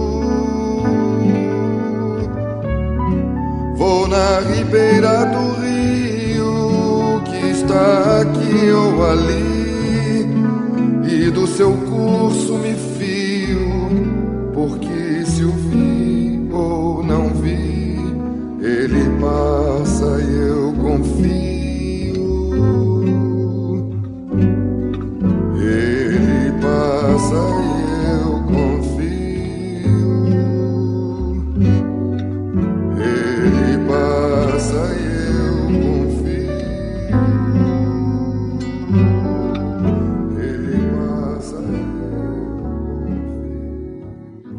Vou 3.75 4.07
na 4.07 4.39
ribeira 4.39 5.25
do 5.25 5.61
rio 5.61 7.21
que 7.25 7.47
está 7.51 8.21
aqui 8.21 8.71
ou 8.71 9.05
ali, 9.05 10.28
e 11.09 11.32
do 11.32 11.45
seu 11.47 11.71
curso 11.73 12.57
me 12.57 12.73
fio, 12.97 14.51
porque 14.53 15.25
se 15.25 15.43
o 15.43 15.51
vi 15.51 16.49
ou 16.51 17.03
não 17.03 17.30
vi. 17.30 17.57
Ele 18.59 19.09
passa 19.21 19.56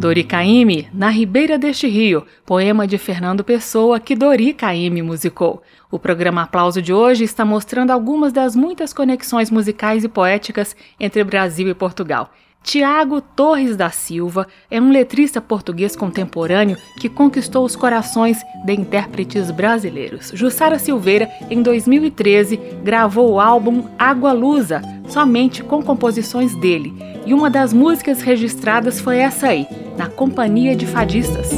Dori 0.08 0.24
Caymmi, 0.24 0.88
Na 0.90 1.10
Ribeira 1.10 1.58
deste 1.58 1.86
Rio, 1.86 2.24
poema 2.46 2.86
de 2.86 2.96
Fernando 2.96 3.44
Pessoa 3.44 4.00
que 4.00 4.16
Dori 4.16 4.54
Caymmi 4.54 5.02
musicou. 5.02 5.62
O 5.90 5.98
programa 5.98 6.44
Aplauso 6.44 6.80
de 6.80 6.94
hoje 6.94 7.24
está 7.24 7.44
mostrando 7.44 7.90
algumas 7.90 8.32
das 8.32 8.56
muitas 8.56 8.94
conexões 8.94 9.50
musicais 9.50 10.04
e 10.04 10.08
poéticas 10.08 10.74
entre 10.98 11.22
Brasil 11.24 11.68
e 11.68 11.74
Portugal. 11.74 12.32
Tiago 12.62 13.20
Torres 13.20 13.76
da 13.76 13.88
Silva 13.88 14.46
é 14.70 14.80
um 14.80 14.90
letrista 14.90 15.40
português 15.40 15.96
contemporâneo 15.96 16.76
que 17.00 17.08
conquistou 17.08 17.64
os 17.64 17.74
corações 17.74 18.38
de 18.64 18.74
intérpretes 18.74 19.50
brasileiros. 19.50 20.30
Jussara 20.34 20.78
Silveira, 20.78 21.30
em 21.48 21.62
2013, 21.62 22.56
gravou 22.82 23.32
o 23.32 23.40
álbum 23.40 23.84
Água 23.98 24.32
Lusa, 24.32 24.82
somente 25.08 25.62
com 25.62 25.82
composições 25.82 26.54
dele, 26.56 26.92
e 27.24 27.32
uma 27.32 27.48
das 27.48 27.72
músicas 27.72 28.20
registradas 28.20 29.00
foi 29.00 29.18
essa 29.18 29.48
aí, 29.48 29.66
Na 29.96 30.08
Companhia 30.08 30.76
de 30.76 30.86
Fadistas. 30.86 31.50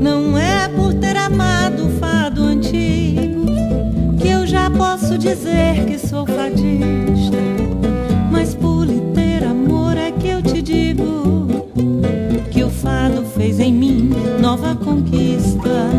Não 0.00 0.38
é 0.38 0.68
por 0.68 0.94
ter 0.94 1.16
amado 1.16 1.86
o 1.86 1.90
fado 1.98 2.42
antigo 2.42 3.44
que 4.20 4.28
eu 4.28 4.46
já 4.46 4.70
posso 4.70 5.18
dizer 5.18 5.86
que 5.86 5.98
sou 5.98 6.26
fadista, 6.26 7.09
fado 12.80 13.24
fez 13.36 13.60
em 13.60 13.72
mim 13.72 14.10
nova 14.40 14.74
conquista. 14.74 15.90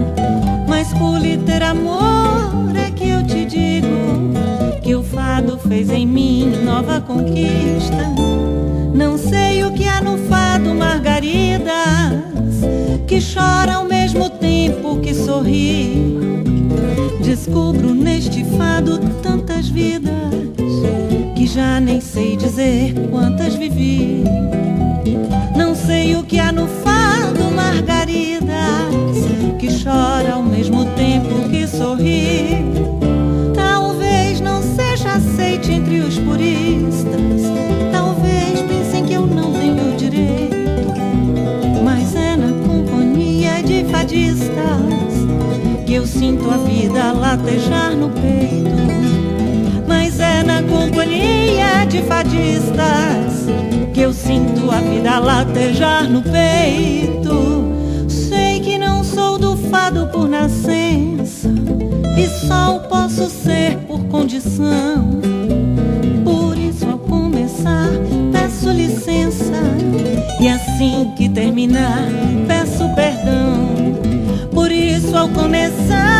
Mas 0.67 0.87
por 0.93 1.19
ter 1.45 1.61
amor 1.63 2.75
é 2.75 2.89
que 2.91 3.09
eu 3.09 3.23
te 3.25 3.45
digo 3.45 3.87
que 4.81 4.95
o 4.95 5.03
fado 5.03 5.57
fez 5.59 5.89
em 5.89 6.07
mim 6.07 6.51
nova 6.65 6.99
conquista. 6.99 8.09
Não 8.93 9.17
sei 9.17 9.63
o 9.63 9.71
que 9.73 9.87
há 9.87 10.01
no 10.01 10.17
fado, 10.27 10.73
Margaridas, 10.73 11.71
que 13.07 13.19
chora 13.21 13.75
ao 13.75 13.85
mesmo 13.85 14.29
tempo 14.29 14.99
que 14.99 15.13
sorri. 15.13 16.17
Descubro 17.23 17.93
neste 17.93 18.43
fado 18.57 18.97
tantas 19.21 19.69
vidas 19.69 20.11
que 21.35 21.45
já 21.45 21.79
nem 21.79 22.01
sei 22.01 22.35
dizer 22.35 22.93
quantas 23.09 23.55
vivi. 23.55 24.23
Sei 25.85 26.15
o 26.15 26.23
que 26.23 26.39
há 26.39 26.51
no 26.51 26.67
fado, 26.67 27.51
Margaridas, 27.55 28.47
que 29.59 29.67
chora 29.83 30.33
ao 30.33 30.43
mesmo 30.43 30.85
tempo 30.95 31.49
que 31.49 31.67
sorri. 31.67 32.65
Talvez 33.55 34.39
não 34.39 34.61
seja 34.61 35.13
aceite 35.13 35.71
entre 35.71 35.99
os 36.01 36.17
puristas. 36.19 37.41
Talvez 37.91 38.61
pensem 38.61 39.05
que 39.05 39.13
eu 39.13 39.25
não 39.25 39.51
tenho 39.53 39.97
direito. 39.97 40.55
Mas 41.83 42.15
é 42.15 42.35
na 42.35 42.51
companhia 42.65 43.63
de 43.63 43.83
fadistas 43.85 44.51
que 45.85 45.95
eu 45.95 46.05
sinto 46.05 46.49
a 46.49 46.57
vida 46.57 47.11
latejar 47.11 47.95
no 47.95 48.09
peito. 48.09 49.00
Na 50.45 50.63
companhia 50.63 51.85
de 51.87 52.01
fadistas 52.03 53.45
que 53.93 54.01
eu 54.01 54.11
sinto 54.11 54.71
a 54.71 54.81
vida 54.81 55.19
latejar 55.19 56.09
no 56.09 56.21
peito. 56.21 57.63
Sei 58.07 58.59
que 58.59 58.77
não 58.77 59.03
sou 59.03 59.37
do 59.37 59.55
fado 59.69 60.07
por 60.07 60.27
nascença 60.27 61.47
e 62.17 62.27
só 62.47 62.77
o 62.77 62.79
posso 62.81 63.29
ser 63.29 63.77
por 63.87 64.03
condição. 64.05 65.21
Por 66.23 66.57
isso, 66.57 66.87
ao 66.89 66.97
começar, 66.97 67.89
peço 68.31 68.69
licença 68.71 69.61
e 70.39 70.47
assim 70.47 71.13
que 71.15 71.29
terminar, 71.29 72.07
peço 72.47 72.89
perdão. 72.95 73.71
Por 74.51 74.71
isso, 74.71 75.15
ao 75.15 75.29
começar, 75.29 76.10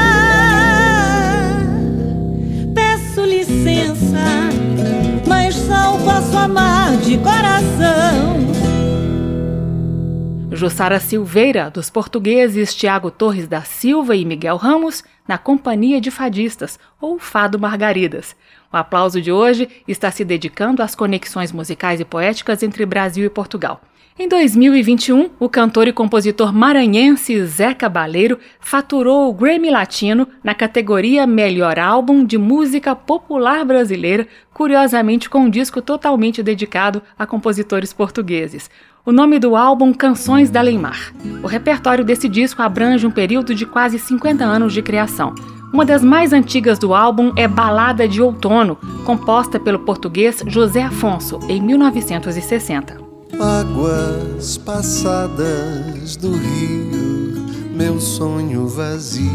Jussara 10.62 11.00
Silveira, 11.00 11.72
dos 11.72 11.90
portugueses 11.90 12.76
Tiago 12.76 13.10
Torres 13.10 13.48
da 13.48 13.64
Silva 13.64 14.16
e 14.16 14.24
Miguel 14.24 14.58
Ramos, 14.58 15.04
na 15.28 15.36
Companhia 15.36 16.00
de 16.00 16.12
Fadistas, 16.12 16.78
ou 17.02 17.18
Fado 17.18 17.58
Margaridas. 17.58 18.36
O 18.72 18.78
aplauso 18.78 19.20
de 19.20 19.32
hoje 19.32 19.68
está 19.88 20.12
se 20.12 20.24
dedicando 20.24 20.84
às 20.84 20.94
conexões 20.94 21.52
musicais 21.52 22.00
e 22.00 22.06
poéticas 22.06 22.62
entre 22.62 22.86
Brasil 22.86 23.26
e 23.26 23.30
Portugal. 23.30 23.82
Em 24.22 24.28
2021, 24.30 25.32
o 25.40 25.50
cantor 25.50 25.88
e 25.88 25.92
compositor 25.92 26.54
maranhense 26.54 27.44
Zé 27.44 27.74
Cabaleiro 27.74 28.38
faturou 28.60 29.28
o 29.28 29.34
Grammy 29.34 29.72
Latino 29.72 30.28
na 30.44 30.54
categoria 30.54 31.26
Melhor 31.26 31.80
Álbum 31.80 32.24
de 32.24 32.38
Música 32.38 32.96
Popular 32.96 33.66
Brasileira, 33.66 34.28
curiosamente 34.54 35.28
com 35.28 35.40
um 35.40 35.50
disco 35.50 35.82
totalmente 35.82 36.44
dedicado 36.44 37.02
a 37.18 37.26
compositores 37.26 37.94
portugueses. 37.94 38.70
O 39.04 39.12
nome 39.12 39.40
do 39.40 39.56
álbum 39.56 39.92
Canções 39.92 40.52
da 40.52 40.62
Leimar. 40.62 41.12
O 41.42 41.48
repertório 41.48 42.06
desse 42.06 42.30
disco 42.30 42.62
abrange 42.62 43.08
um 43.08 43.12
período 43.12 43.56
de 43.56 43.66
quase 43.66 43.98
50 43.98 44.44
anos 44.44 44.72
de 44.72 44.84
criação. 44.84 45.34
Uma 45.74 45.84
das 45.84 46.04
mais 46.04 46.32
antigas 46.32 46.78
do 46.78 46.94
álbum 46.94 47.34
é 47.36 47.48
Balada 47.48 48.08
de 48.08 48.22
Outono, 48.22 48.76
composta 49.04 49.60
pelo 49.60 49.80
português 49.80 50.44
José 50.46 50.84
Afonso, 50.84 51.40
em 51.50 51.60
1960. 51.60 53.11
Águas 53.40 54.58
passadas 54.58 56.16
do 56.16 56.32
rio, 56.32 57.46
meu 57.74 58.00
sonho 58.00 58.68
vazio, 58.68 59.32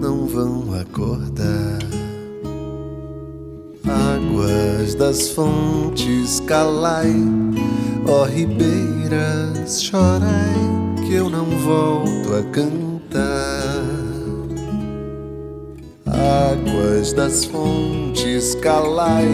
não 0.00 0.26
vão 0.26 0.74
acordar. 0.80 1.78
Águas 3.86 4.94
das 4.94 5.30
fontes, 5.30 6.40
calai, 6.40 7.12
ó 8.06 8.24
ribeiras, 8.24 9.82
chorai, 9.82 10.54
que 11.06 11.14
eu 11.14 11.28
não 11.28 11.46
volto 11.58 12.34
a 12.34 12.42
cantar. 12.52 13.82
Águas 16.06 17.12
das 17.12 17.44
fontes, 17.44 18.54
calai, 18.56 19.28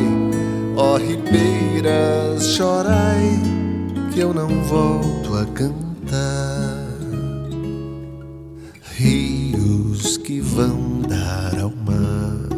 ó 0.78 0.96
ribeiras, 0.96 2.54
chorai, 2.54 3.32
que 4.12 4.20
eu 4.20 4.32
não 4.32 4.48
volto 4.62 5.34
a 5.34 5.44
cantar. 5.46 6.86
Rios 8.96 10.16
que 10.16 10.40
vão 10.40 11.00
dar 11.00 11.60
ao 11.60 11.70
mar, 11.70 12.48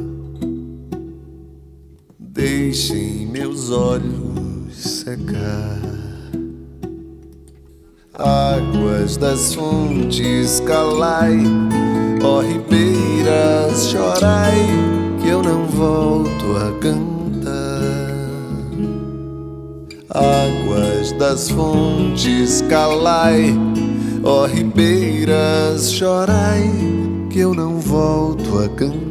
deixem 2.19 3.27
meus 3.27 3.71
olhos 3.71 4.75
secar. 4.75 5.81
Águas 8.13 9.17
das 9.17 9.55
fontes, 9.55 10.61
calai, 10.61 11.39
ó 12.23 12.41
ribeiras, 12.41 13.89
chorai, 13.89 14.59
que 15.23 15.29
eu 15.29 15.43
não 15.43 15.65
volto 15.67 16.57
a 16.57 16.79
cantar. 16.81 17.10
Águas 20.13 21.13
das 21.13 21.49
fontes, 21.51 22.63
calai, 22.63 23.55
ó 24.25 24.45
ribeiras, 24.45 25.93
chorai, 25.93 26.69
que 27.31 27.39
eu 27.39 27.55
não 27.55 27.79
volto 27.79 28.59
a 28.59 28.69
cantar. 28.71 29.10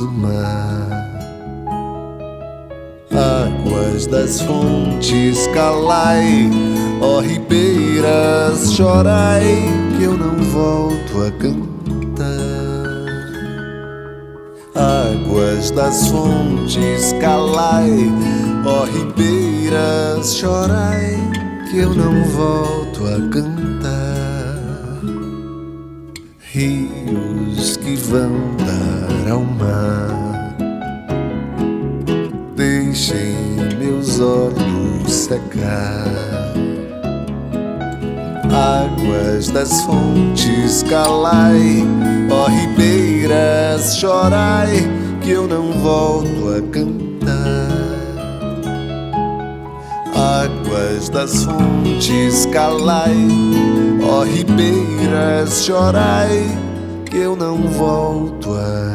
Do 0.00 0.10
mar. 0.12 1.10
Águas 3.12 4.06
das 4.06 4.40
fontes, 4.40 5.46
calai, 5.48 6.50
ó 7.02 7.20
ribeiras, 7.20 8.72
chorai, 8.72 9.44
que 9.96 10.04
eu 10.04 10.16
não 10.16 10.36
volto 10.44 11.22
a 11.22 11.30
cantar. 11.32 12.30
Águas 14.74 15.70
das 15.70 16.08
fontes, 16.08 17.12
calai, 17.20 17.90
ó 18.64 18.84
ribeiras, 18.84 20.34
chorai, 20.34 21.18
que 21.70 21.78
eu 21.78 21.94
não 21.94 22.24
volto 22.24 23.04
a 23.04 23.28
cantar. 23.30 23.60
Rios 26.52 27.76
que 27.76 27.94
vão 27.96 28.30
dar 28.56 28.99
ao 29.30 29.42
mar, 29.42 30.56
deixem 32.56 33.36
meus 33.78 34.18
olhos 34.20 35.12
secar. 35.12 36.04
Águas 38.52 39.48
das 39.50 39.82
fontes, 39.82 40.82
calai, 40.82 41.84
ó 42.30 42.48
ribeiras, 42.48 43.96
chorai, 43.96 44.68
que 45.20 45.30
eu 45.30 45.46
não 45.46 45.72
volto 45.74 46.48
a 46.48 46.60
cantar. 46.72 47.70
Águas 50.12 51.08
das 51.08 51.44
fontes, 51.44 52.46
calai, 52.46 53.16
ó 54.02 54.24
ribeiras, 54.24 55.64
chorai, 55.64 56.44
que 57.04 57.18
eu 57.18 57.36
não 57.36 57.56
volto 57.68 58.52
a 58.52 58.89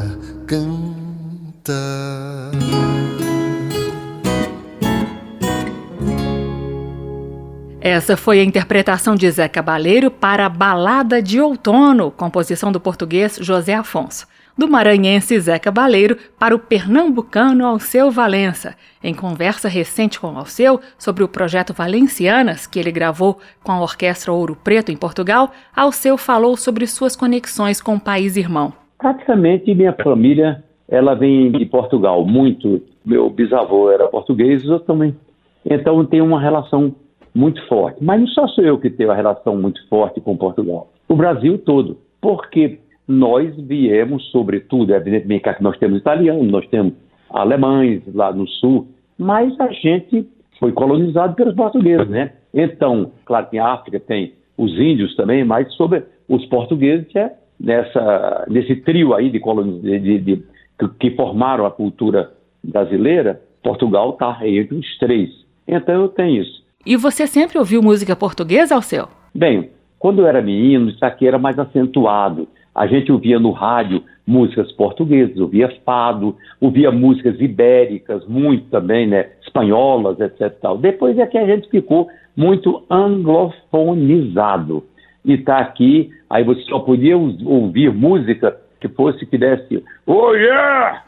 Essa 7.87 8.17
foi 8.17 8.39
a 8.39 8.43
interpretação 8.43 9.13
de 9.13 9.29
Zé 9.29 9.47
Cabaleiro 9.47 10.09
para 10.09 10.49
Balada 10.49 11.21
de 11.21 11.39
Outono, 11.39 12.09
composição 12.09 12.71
do 12.71 12.79
português 12.79 13.37
José 13.39 13.75
Afonso. 13.75 14.25
Do 14.57 14.67
maranhense 14.67 15.39
Zé 15.39 15.59
Cabaleiro 15.59 16.17
para 16.39 16.55
o 16.55 16.57
pernambucano 16.57 17.63
Alceu 17.63 18.09
Valença. 18.09 18.75
Em 19.03 19.13
conversa 19.13 19.69
recente 19.69 20.19
com 20.19 20.35
Alceu 20.35 20.79
sobre 20.97 21.23
o 21.23 21.27
projeto 21.27 21.75
Valencianas, 21.75 22.65
que 22.65 22.79
ele 22.79 22.91
gravou 22.91 23.37
com 23.63 23.71
a 23.71 23.79
Orquestra 23.79 24.33
Ouro 24.33 24.57
Preto 24.63 24.91
em 24.91 24.97
Portugal, 24.97 25.51
Alceu 25.75 26.17
falou 26.17 26.57
sobre 26.57 26.87
suas 26.87 27.15
conexões 27.15 27.79
com 27.79 27.97
o 27.97 28.01
país 28.01 28.35
irmão. 28.35 28.73
Praticamente 28.97 29.75
minha 29.75 29.93
família 29.93 30.63
ela 30.89 31.13
vem 31.13 31.51
de 31.51 31.67
Portugal, 31.67 32.25
muito. 32.25 32.81
Meu 33.05 33.29
bisavô 33.29 33.91
era 33.91 34.07
português, 34.07 34.63
eu 34.63 34.79
também. 34.79 35.15
Então 35.63 36.03
tem 36.03 36.19
uma 36.19 36.41
relação 36.41 36.95
muito 37.35 37.61
forte. 37.67 38.01
Mas 38.01 38.21
não 38.21 38.27
só 38.27 38.47
sou 38.47 38.63
eu 38.63 38.79
que 38.79 38.89
tenho 38.89 39.09
uma 39.09 39.15
relação 39.15 39.57
muito 39.57 39.85
forte 39.89 40.21
com 40.21 40.37
Portugal. 40.37 40.89
O 41.09 41.15
Brasil 41.15 41.57
todo. 41.59 41.97
Porque 42.21 42.79
nós 43.07 43.53
viemos, 43.57 44.25
sobretudo, 44.31 44.95
evidentemente 44.95 45.53
que 45.53 45.63
nós 45.63 45.77
temos 45.77 45.99
italianos, 45.99 46.49
nós 46.49 46.65
temos 46.67 46.93
alemães 47.29 48.01
lá 48.13 48.31
no 48.31 48.47
sul, 48.47 48.87
mas 49.17 49.59
a 49.59 49.67
gente 49.71 50.27
foi 50.59 50.71
colonizado 50.71 51.35
pelos 51.35 51.53
portugueses, 51.53 52.07
né? 52.09 52.31
Então, 52.53 53.11
claro 53.25 53.47
que 53.47 53.57
em 53.57 53.59
África 53.59 53.99
tem 53.99 54.33
os 54.57 54.71
índios 54.79 55.15
também, 55.15 55.43
mas 55.43 55.71
sobre 55.73 56.03
os 56.29 56.45
portugueses 56.45 57.13
é 57.15 57.33
nessa, 57.59 58.45
nesse 58.49 58.77
trio 58.77 59.13
aí 59.13 59.29
de, 59.29 59.39
coloniz... 59.39 59.81
de, 59.81 59.99
de, 59.99 60.19
de 60.19 60.43
que 60.99 61.11
formaram 61.11 61.65
a 61.65 61.71
cultura 61.71 62.31
brasileira, 62.63 63.41
Portugal 63.61 64.11
está 64.11 64.39
entre 64.47 64.75
os 64.75 64.97
três. 64.97 65.29
Então 65.67 66.01
eu 66.01 66.09
tenho 66.09 66.41
isso. 66.41 66.64
E 66.85 66.95
você 66.95 67.25
sempre 67.25 67.57
ouviu 67.57 67.81
música 67.81 68.15
portuguesa, 68.15 68.75
Alceu? 68.75 69.07
Bem, 69.33 69.71
quando 69.97 70.21
eu 70.21 70.27
era 70.27 70.39
menino, 70.39 70.89
isso 70.89 71.03
aqui 71.03 71.27
era 71.27 71.39
mais 71.39 71.57
acentuado. 71.57 72.47
A 72.75 72.85
gente 72.85 73.11
ouvia 73.11 73.39
no 73.39 73.49
rádio 73.51 74.03
músicas 74.27 74.71
portuguesas, 74.73 75.37
ouvia 75.39 75.67
fado, 75.83 76.35
ouvia 76.61 76.91
músicas 76.91 77.39
ibéricas, 77.39 78.27
muito 78.27 78.69
também, 78.69 79.07
né, 79.07 79.29
espanholas, 79.41 80.19
etc. 80.19 80.51
Tal. 80.61 80.77
Depois 80.77 81.17
é 81.17 81.25
que 81.25 81.37
a 81.37 81.45
gente 81.47 81.67
ficou 81.69 82.07
muito 82.35 82.83
anglofonizado. 82.89 84.83
E 85.23 85.33
está 85.33 85.57
aqui, 85.57 86.11
aí 86.29 86.43
você 86.43 86.61
só 86.63 86.79
podia 86.79 87.17
ouvir 87.17 87.91
música 87.91 88.55
que 88.79 88.87
fosse 88.89 89.25
que 89.25 89.39
desse, 89.39 89.83
oh 90.05 90.33
yeah! 90.33 91.03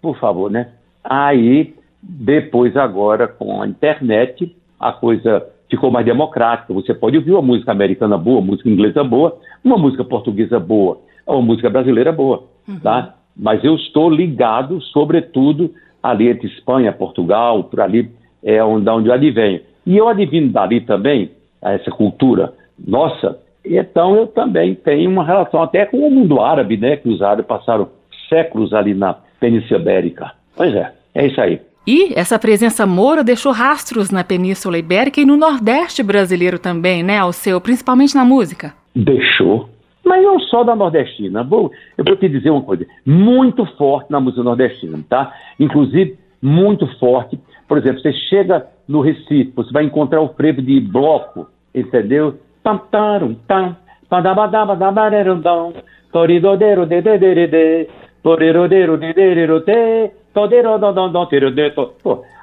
Por 0.00 0.16
favor, 0.18 0.48
né? 0.50 0.68
Aí, 1.02 1.74
depois 2.00 2.76
agora 2.76 3.26
com 3.26 3.60
a 3.60 3.66
internet, 3.66 4.54
a 4.80 4.92
coisa 4.92 5.46
ficou 5.68 5.90
mais 5.90 6.06
democrática. 6.06 6.72
Você 6.72 6.94
pode 6.94 7.18
ouvir 7.18 7.32
uma 7.32 7.42
música 7.42 7.70
americana 7.70 8.16
boa, 8.16 8.40
música 8.40 8.68
inglesa 8.68 9.04
boa, 9.04 9.38
uma 9.62 9.76
música 9.76 10.02
portuguesa 10.02 10.58
boa, 10.58 10.98
uma 11.26 11.42
música 11.42 11.68
brasileira 11.68 12.10
boa, 12.10 12.44
uhum. 12.66 12.80
tá? 12.80 13.14
Mas 13.36 13.62
eu 13.62 13.76
estou 13.76 14.10
ligado, 14.10 14.80
sobretudo, 14.80 15.72
ali 16.02 16.28
entre 16.28 16.48
Espanha, 16.48 16.92
Portugal, 16.92 17.64
por 17.64 17.80
ali 17.80 18.10
é 18.42 18.62
onde, 18.64 18.88
onde 18.88 19.08
eu 19.08 19.14
advenho. 19.14 19.60
E 19.86 19.96
eu 19.96 20.08
adivino 20.08 20.50
dali 20.50 20.80
também, 20.80 21.30
essa 21.62 21.90
cultura 21.90 22.54
nossa, 22.86 23.38
então 23.64 24.16
eu 24.16 24.26
também 24.26 24.74
tenho 24.74 25.10
uma 25.10 25.24
relação 25.24 25.62
até 25.62 25.84
com 25.86 25.98
o 25.98 26.10
mundo 26.10 26.40
árabe, 26.40 26.76
né? 26.76 26.96
Que 26.96 27.08
os 27.08 27.20
árabes 27.22 27.46
passaram 27.46 27.88
séculos 28.28 28.72
ali 28.72 28.94
na 28.94 29.16
Península 29.38 29.80
Ibérica. 29.80 30.32
Pois 30.56 30.74
é, 30.74 30.92
é 31.14 31.26
isso 31.26 31.40
aí. 31.40 31.60
E 31.92 32.12
essa 32.14 32.38
presença 32.38 32.86
moura 32.86 33.24
deixou 33.24 33.50
rastros 33.50 34.12
na 34.12 34.22
Península 34.22 34.78
Ibérica 34.78 35.20
e 35.20 35.26
no 35.26 35.36
Nordeste 35.36 36.04
brasileiro 36.04 36.56
também, 36.56 37.02
né, 37.02 37.18
Alceu? 37.18 37.60
Principalmente 37.60 38.14
na 38.14 38.24
música. 38.24 38.72
Deixou. 38.94 39.68
Mas 40.04 40.22
não 40.22 40.38
só 40.38 40.62
da 40.62 40.76
nordestina. 40.76 41.42
Vou, 41.42 41.72
eu 41.98 42.04
vou 42.04 42.14
te 42.14 42.28
dizer 42.28 42.50
uma 42.50 42.62
coisa. 42.62 42.86
Muito 43.04 43.66
forte 43.76 44.08
na 44.08 44.20
música 44.20 44.40
nordestina, 44.44 45.00
tá? 45.08 45.34
Inclusive, 45.58 46.16
muito 46.40 46.86
forte. 47.00 47.40
Por 47.66 47.78
exemplo, 47.78 48.00
você 48.00 48.12
chega 48.12 48.68
no 48.86 49.00
Recife, 49.00 49.52
você 49.56 49.72
vai 49.72 49.82
encontrar 49.82 50.20
o 50.20 50.32
frevo 50.34 50.62
de 50.62 50.78
bloco, 50.78 51.48
entendeu? 51.74 52.38
Tam, 52.62 52.78
tarum, 52.78 53.34
tam, 53.48 53.76
padabadabadabarerundão, 54.08 55.72
toridodeiro, 56.12 56.86
dedederede, 56.86 57.88
torirodeiro, 58.22 58.96
dedererote, 58.96 60.12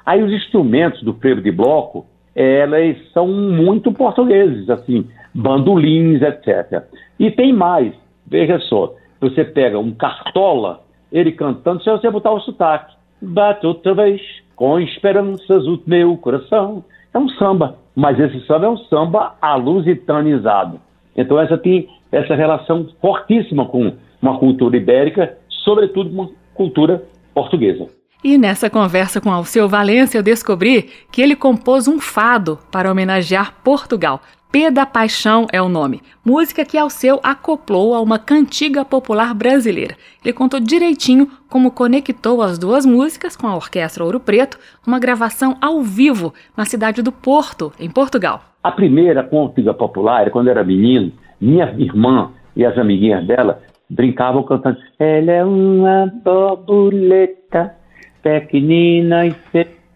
Aí 0.04 0.22
os 0.22 0.32
instrumentos 0.32 1.02
do 1.02 1.14
frevo 1.14 1.40
de 1.40 1.50
bloco, 1.50 2.06
elas 2.34 2.96
são 3.12 3.26
muito 3.26 3.92
portugueses, 3.92 4.68
assim, 4.70 5.06
bandolins, 5.34 6.22
etc. 6.22 6.84
E 7.18 7.30
tem 7.30 7.52
mais, 7.52 7.92
veja 8.26 8.58
só, 8.60 8.94
você 9.20 9.44
pega 9.44 9.78
um 9.78 9.92
cartola, 9.92 10.80
ele 11.10 11.32
cantando, 11.32 11.82
se 11.82 11.90
você 11.90 12.10
botar 12.10 12.32
o 12.32 12.40
sotaque, 12.40 12.94
bate 13.20 13.66
outra 13.66 13.94
vez, 13.94 14.20
com 14.54 14.78
esperanças 14.78 15.66
o 15.66 15.80
meu 15.86 16.16
coração. 16.16 16.84
É 17.12 17.18
um 17.18 17.28
samba, 17.30 17.76
mas 17.94 18.18
esse 18.18 18.40
samba 18.46 18.66
é 18.66 18.70
um 18.70 18.76
samba 18.76 19.34
alusitanizado. 19.40 20.80
Então 21.16 21.40
essa 21.40 21.56
tem 21.56 21.88
essa 22.12 22.34
relação 22.34 22.86
fortíssima 23.00 23.66
com 23.66 23.92
uma 24.20 24.38
cultura 24.38 24.76
ibérica, 24.76 25.36
sobretudo 25.48 26.10
uma 26.10 26.30
cultura 26.54 27.02
portuguesa. 27.38 27.86
E 28.22 28.36
nessa 28.36 28.68
conversa 28.68 29.20
com 29.20 29.30
Alceu 29.30 29.68
Valença 29.68 30.18
eu 30.18 30.22
descobri 30.24 30.90
que 31.12 31.22
ele 31.22 31.36
compôs 31.36 31.86
um 31.86 32.00
fado 32.00 32.58
para 32.72 32.90
homenagear 32.90 33.54
Portugal. 33.62 34.20
P 34.50 34.70
da 34.72 34.84
Paixão 34.84 35.46
é 35.52 35.60
o 35.62 35.68
nome, 35.68 36.00
música 36.24 36.64
que 36.64 36.76
Alceu 36.76 37.20
acoplou 37.22 37.94
a 37.94 38.00
uma 38.00 38.18
cantiga 38.18 38.84
popular 38.84 39.34
brasileira. 39.34 39.94
Ele 40.24 40.32
contou 40.32 40.58
direitinho 40.58 41.30
como 41.48 41.70
conectou 41.70 42.42
as 42.42 42.58
duas 42.58 42.84
músicas 42.84 43.36
com 43.36 43.46
a 43.46 43.54
Orquestra 43.54 44.02
Ouro 44.02 44.18
Preto, 44.18 44.58
uma 44.84 44.98
gravação 44.98 45.56
ao 45.60 45.82
vivo 45.82 46.34
na 46.56 46.64
cidade 46.64 47.02
do 47.02 47.12
Porto, 47.12 47.72
em 47.78 47.90
Portugal. 47.90 48.42
A 48.64 48.72
primeira 48.72 49.22
cantiga 49.22 49.72
popular, 49.72 50.28
quando 50.30 50.48
eu 50.48 50.52
era 50.52 50.64
menino, 50.64 51.12
minha 51.40 51.72
irmã 51.78 52.32
e 52.56 52.64
as 52.64 52.76
amiguinhas 52.76 53.24
dela 53.26 53.62
brincavam 53.90 54.42
cantando 54.42 54.78
Ela 54.98 55.32
é 55.32 55.44
uma 55.44 56.12
borboleta 56.24 57.74
pequenina 58.22 59.26
e 59.26 59.34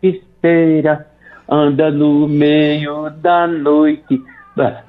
feiticeira, 0.00 1.06
anda 1.48 1.90
no 1.90 2.26
meio 2.28 3.10
da 3.10 3.46
noite, 3.46 4.22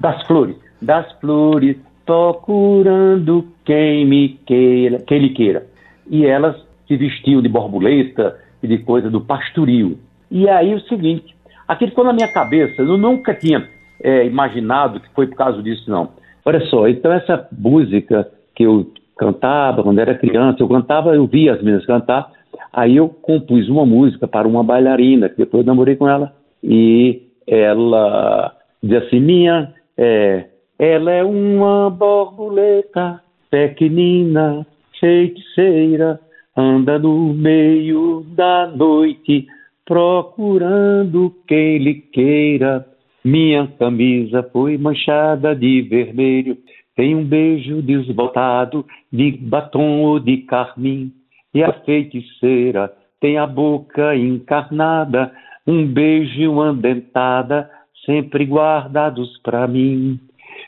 das 0.00 0.26
flores, 0.26 0.56
das 0.80 1.10
flores, 1.20 1.76
procurando 2.06 3.46
quem 3.64 4.06
me 4.06 4.28
queira, 4.46 4.98
quem 5.00 5.18
lhe 5.18 5.30
queira. 5.30 5.66
E 6.08 6.24
elas 6.24 6.56
se 6.86 6.96
vestiam 6.96 7.42
de 7.42 7.48
borboleta 7.48 8.38
e 8.62 8.68
de 8.68 8.78
coisa 8.78 9.10
do 9.10 9.20
pastoril. 9.20 9.98
E 10.30 10.48
aí 10.48 10.74
o 10.74 10.80
seguinte, 10.80 11.34
aquilo 11.66 11.90
ficou 11.90 12.04
na 12.04 12.12
minha 12.12 12.28
cabeça, 12.28 12.82
eu 12.82 12.96
nunca 12.98 13.34
tinha 13.34 13.66
é, 14.02 14.26
imaginado 14.26 15.00
que 15.00 15.08
foi 15.14 15.26
por 15.26 15.36
causa 15.36 15.62
disso, 15.62 15.90
não. 15.90 16.10
Olha 16.44 16.60
só, 16.66 16.86
então 16.88 17.12
essa 17.12 17.48
música 17.52 18.30
que 18.54 18.64
eu 18.64 18.86
cantava 19.16 19.82
quando 19.82 19.98
era 19.98 20.14
criança, 20.14 20.62
eu 20.62 20.68
cantava, 20.68 21.14
eu 21.14 21.26
via 21.26 21.54
as 21.54 21.62
meninas 21.62 21.86
cantar, 21.86 22.30
aí 22.72 22.96
eu 22.96 23.08
compus 23.08 23.68
uma 23.68 23.86
música 23.86 24.26
para 24.26 24.48
uma 24.48 24.62
bailarina, 24.62 25.28
que 25.28 25.36
depois 25.36 25.62
eu 25.62 25.66
namorei 25.66 25.96
com 25.96 26.08
ela, 26.08 26.32
e 26.62 27.22
ela 27.46 28.52
diz 28.82 29.02
assim, 29.04 29.20
minha, 29.20 29.72
é, 29.96 30.46
ela 30.78 31.10
é 31.12 31.22
uma 31.22 31.90
borboleta 31.90 33.20
pequenina, 33.50 34.66
feiticeira, 34.98 36.18
anda 36.56 36.98
no 36.98 37.32
meio 37.34 38.24
da 38.34 38.66
noite, 38.66 39.46
procurando 39.84 41.32
quem 41.46 41.78
lhe 41.78 41.94
queira. 41.94 42.86
Minha 43.24 43.66
camisa 43.78 44.42
foi 44.52 44.76
manchada 44.76 45.54
de 45.54 45.82
vermelho, 45.82 46.58
tem 46.96 47.14
um 47.14 47.24
beijo 47.24 47.82
desbotado 47.82 48.84
de 49.12 49.32
batom 49.32 50.02
ou 50.02 50.20
de 50.20 50.38
carmim. 50.38 51.12
E 51.52 51.62
a 51.62 51.72
feiticeira 51.84 52.92
tem 53.20 53.38
a 53.38 53.46
boca 53.46 54.16
encarnada, 54.16 55.32
um 55.66 55.86
beijo 55.86 56.40
e 56.40 56.48
uma 56.48 56.72
dentada, 56.72 57.70
sempre 58.04 58.44
guardados 58.44 59.38
para 59.42 59.66
mim. 59.66 60.18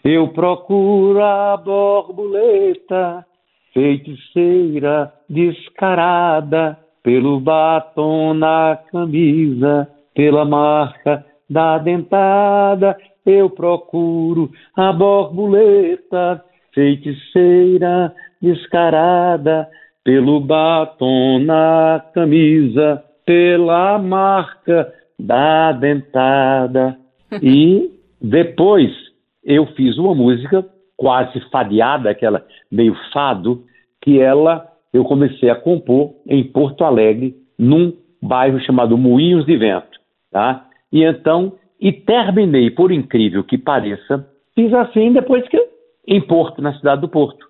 Eu 0.05 0.29
procuro 0.29 1.23
a 1.23 1.57
borboleta, 1.57 3.25
feiticeira 3.73 5.13
descarada, 5.29 6.79
pelo 7.03 7.39
batom 7.39 8.35
na 8.35 8.79
camisa, 8.91 9.89
pela 10.15 10.45
marca 10.45 11.25
da 11.49 11.79
dentada, 11.79 12.97
eu 13.25 13.51
procuro 13.51 14.51
a 14.77 14.93
borboleta, 14.93 16.43
feiticeira 16.75 18.15
descarada, 18.41 19.69
pelo 20.05 20.41
batom 20.41 21.41
na 21.41 22.05
camisa, 22.15 23.03
pela 23.25 23.99
marca 23.99 24.93
da 25.19 25.73
dentada. 25.73 26.97
E 27.43 27.91
depois 28.21 28.93
eu 29.45 29.67
fiz 29.75 29.99
uma 29.99 30.15
música 30.15 30.65
quase 30.97 31.41
fadiada, 31.51 32.11
aquela 32.11 32.45
meio 32.71 32.97
fado, 33.13 33.65
que 34.01 34.21
ela 34.21 34.73
eu 34.93 35.05
comecei 35.05 35.51
a 35.51 35.55
compor 35.55 36.15
em 36.27 36.43
Porto 36.45 36.85
Alegre, 36.85 37.35
num 37.59 37.93
bairro 38.23 38.59
chamado 38.61 38.97
Moinhos 38.97 39.45
de 39.45 39.57
Vento, 39.57 39.99
tá? 40.31 40.66
E 40.93 41.05
então 41.05 41.53
e 41.81 41.93
terminei, 41.93 42.71
por 42.71 42.91
incrível 42.91 43.45
que 43.45 43.59
pareça, 43.59 44.27
fiz 44.55 44.73
assim 44.73 45.13
depois 45.13 45.47
que 45.49 45.77
em 46.07 46.21
Porto, 46.21 46.63
na 46.63 46.75
cidade 46.75 47.01
do 47.01 47.09
Porto, 47.09 47.47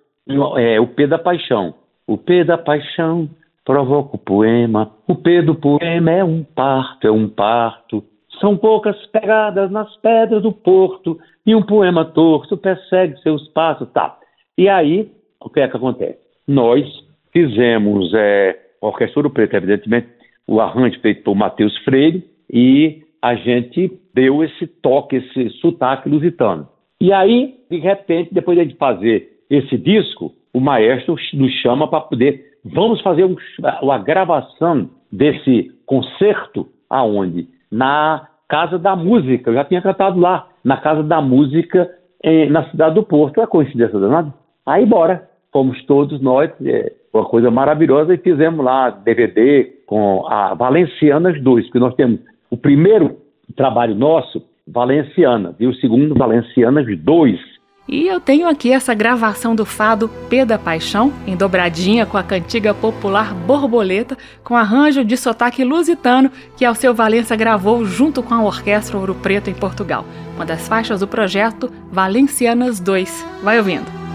é, 0.57 0.79
o 0.79 0.87
P 0.87 1.07
da 1.07 1.19
Paixão. 1.19 1.75
O 2.07 2.17
P 2.17 2.43
da 2.43 2.57
Paixão 2.57 3.29
provoca 3.63 4.15
o 4.15 4.19
poema. 4.19 4.91
O 5.07 5.15
P 5.15 5.41
do 5.41 5.55
poema 5.55 6.11
é 6.11 6.23
um 6.23 6.43
parto, 6.43 7.07
é 7.07 7.11
um 7.11 7.29
parto. 7.29 8.03
São 8.39 8.57
poucas 8.57 8.95
pegadas 9.07 9.71
nas 9.71 9.95
pedras 9.97 10.43
do 10.43 10.51
porto 10.51 11.17
e 11.45 11.55
um 11.55 11.63
poema 11.63 12.05
torto 12.05 12.57
persegue 12.57 13.19
seus 13.21 13.47
passos, 13.49 13.89
tá? 13.91 14.17
E 14.57 14.69
aí, 14.69 15.11
o 15.41 15.49
que 15.49 15.59
é 15.59 15.67
que 15.67 15.75
acontece? 15.75 16.19
Nós 16.47 16.85
fizemos, 17.31 18.13
é, 18.13 18.57
Orquestra 18.81 19.19
Ouro 19.19 19.31
Preto, 19.31 19.55
evidentemente, 19.55 20.07
o 20.47 20.61
arranjo 20.61 20.99
feito 21.01 21.23
por 21.23 21.35
Matheus 21.35 21.75
Freire 21.79 22.23
e 22.51 23.03
a 23.21 23.35
gente 23.35 23.99
deu 24.13 24.43
esse 24.43 24.67
toque, 24.67 25.17
esse 25.17 25.49
sotaque 25.59 26.09
lusitano. 26.09 26.67
E 26.99 27.13
aí, 27.13 27.55
de 27.69 27.77
repente, 27.77 28.33
depois 28.33 28.57
de 28.67 28.75
fazer 28.75 29.29
esse 29.49 29.77
disco, 29.77 30.33
o 30.53 30.59
maestro 30.59 31.15
nos 31.33 31.51
chama 31.61 31.87
para 31.87 32.01
poder, 32.01 32.43
vamos 32.65 33.01
fazer 33.01 33.23
um, 33.23 33.35
uma 33.81 33.97
gravação 33.99 34.89
desse 35.11 35.71
concerto 35.85 36.67
aonde? 36.89 37.47
Na 37.71 38.27
Casa 38.47 38.79
da 38.79 38.95
Música. 38.95 39.49
Eu 39.49 39.55
já 39.55 39.65
tinha 39.65 39.81
cantado 39.81 40.19
lá, 40.19 40.47
na 40.63 40.77
Casa 40.77 41.03
da 41.03 41.21
Música, 41.21 41.89
eh, 42.23 42.47
na 42.49 42.69
cidade 42.69 42.95
do 42.95 43.03
Porto. 43.03 43.41
É 43.41 43.47
coincidência 43.47 43.99
danada? 43.99 44.33
Aí, 44.65 44.85
bora. 44.85 45.29
Fomos 45.51 45.81
todos 45.85 46.21
nós, 46.21 46.51
é, 46.65 46.93
uma 47.13 47.25
coisa 47.25 47.49
maravilhosa, 47.49 48.13
e 48.13 48.17
fizemos 48.17 48.63
lá 48.63 48.89
DVD 48.89 49.63
com 49.85 50.27
a 50.27 50.53
Valencianas 50.53 51.41
2, 51.41 51.65
porque 51.65 51.79
nós 51.79 51.95
temos 51.95 52.19
o 52.49 52.57
primeiro 52.57 53.17
trabalho 53.55 53.95
nosso, 53.95 54.43
Valenciana, 54.67 55.55
e 55.59 55.65
o 55.65 55.73
segundo, 55.75 56.13
Valencianas 56.13 56.85
2. 56.99 57.39
E 57.87 58.05
eu 58.05 58.19
tenho 58.19 58.49
aqui 58.49 58.73
essa 58.73 58.93
gravação 58.93 59.55
do 59.55 59.65
fado 59.65 60.09
P 60.29 60.43
da 60.43 60.59
Paixão, 60.59 61.13
em 61.25 61.37
dobradinha 61.37 62.05
com 62.05 62.17
a 62.17 62.23
cantiga 62.23 62.73
popular 62.73 63.33
Borboleta, 63.33 64.17
com 64.43 64.57
arranjo 64.57 65.05
de 65.05 65.15
sotaque 65.15 65.63
lusitano 65.63 66.29
que 66.57 66.65
Alceu 66.65 66.93
Valença 66.93 67.33
gravou 67.37 67.85
junto 67.85 68.21
com 68.21 68.33
a 68.33 68.43
Orquestra 68.43 68.97
Ouro 68.97 69.15
Preto 69.15 69.49
em 69.49 69.53
Portugal, 69.53 70.03
uma 70.35 70.45
das 70.45 70.67
faixas 70.67 70.99
do 70.99 71.07
projeto 71.07 71.71
Valencianas 71.89 72.81
2. 72.81 73.25
Vai 73.41 73.57
ouvindo. 73.57 74.06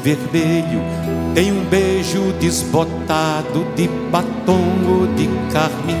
Vermelho 0.00 0.80
tem 1.34 1.52
um 1.52 1.64
beijo 1.64 2.32
desbotado 2.38 3.66
de 3.74 3.88
batom 4.10 4.84
de 5.16 5.28
carmim. 5.52 5.98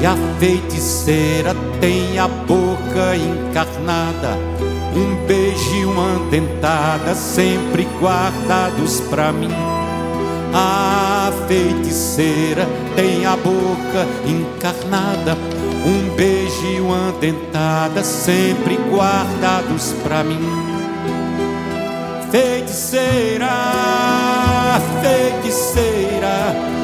E 0.00 0.06
a 0.06 0.16
feiticeira 0.38 1.54
tem 1.80 2.18
a 2.18 2.28
boca 2.28 3.16
encarnada, 3.16 4.36
um 4.94 5.26
beijo 5.26 5.74
e 5.74 5.84
uma 5.84 6.28
dentada 6.30 7.14
sempre 7.14 7.86
guardados 8.00 9.00
pra 9.02 9.32
mim. 9.32 9.50
A 10.54 10.97
feiticeira 11.48 12.66
tem 12.94 13.26
a 13.26 13.34
boca 13.36 14.06
encarnada, 14.24 15.36
um 15.84 16.14
beijo 16.14 16.66
e 16.66 16.80
uma 16.80 17.12
dentada 17.20 18.04
sempre 18.04 18.76
guardados 18.90 19.94
pra 20.04 20.22
mim 20.22 20.78
feiticeira, 22.30 23.48
feiticeira. 25.00 26.77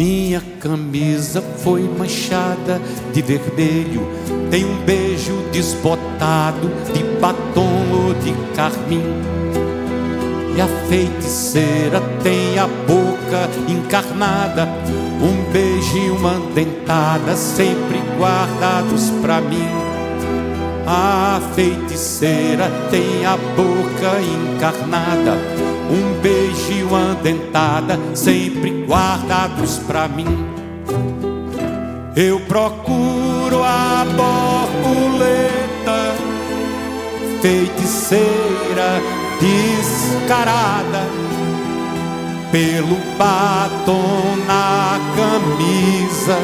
Minha 0.00 0.42
camisa 0.58 1.42
foi 1.58 1.82
manchada 1.82 2.80
de 3.12 3.20
vermelho, 3.20 4.00
tem 4.50 4.64
um 4.64 4.82
beijo 4.86 5.36
desbotado 5.52 6.70
de 6.94 7.04
batom 7.20 8.06
ou 8.06 8.14
de 8.14 8.32
carmim. 8.56 9.04
E 10.56 10.58
a 10.58 10.66
feiticeira 10.88 12.00
tem 12.22 12.58
a 12.58 12.66
boca 12.66 13.50
encarnada, 13.68 14.66
um 15.20 15.52
beijo 15.52 15.98
e 15.98 16.10
uma 16.12 16.32
dentada 16.54 17.36
sempre 17.36 18.00
guardados 18.18 19.10
pra 19.20 19.42
mim. 19.42 19.68
A 20.86 21.42
feiticeira 21.54 22.70
tem 22.90 23.26
a 23.26 23.36
boca 23.36 24.18
encarnada, 24.22 25.36
um 25.90 26.20
beijo 26.20 26.72
e 26.72 26.82
uma 26.84 27.14
dentada 27.16 27.98
sempre 28.14 28.84
guardados 28.86 29.78
pra 29.78 30.06
mim. 30.08 30.26
Eu 32.16 32.40
procuro 32.40 33.62
a 33.62 34.04
borboleta 34.16 35.50
feiticeira 37.40 39.00
descarada 39.40 41.08
pelo 42.52 42.96
batom 43.16 44.36
na 44.46 44.98
camisa, 45.16 46.38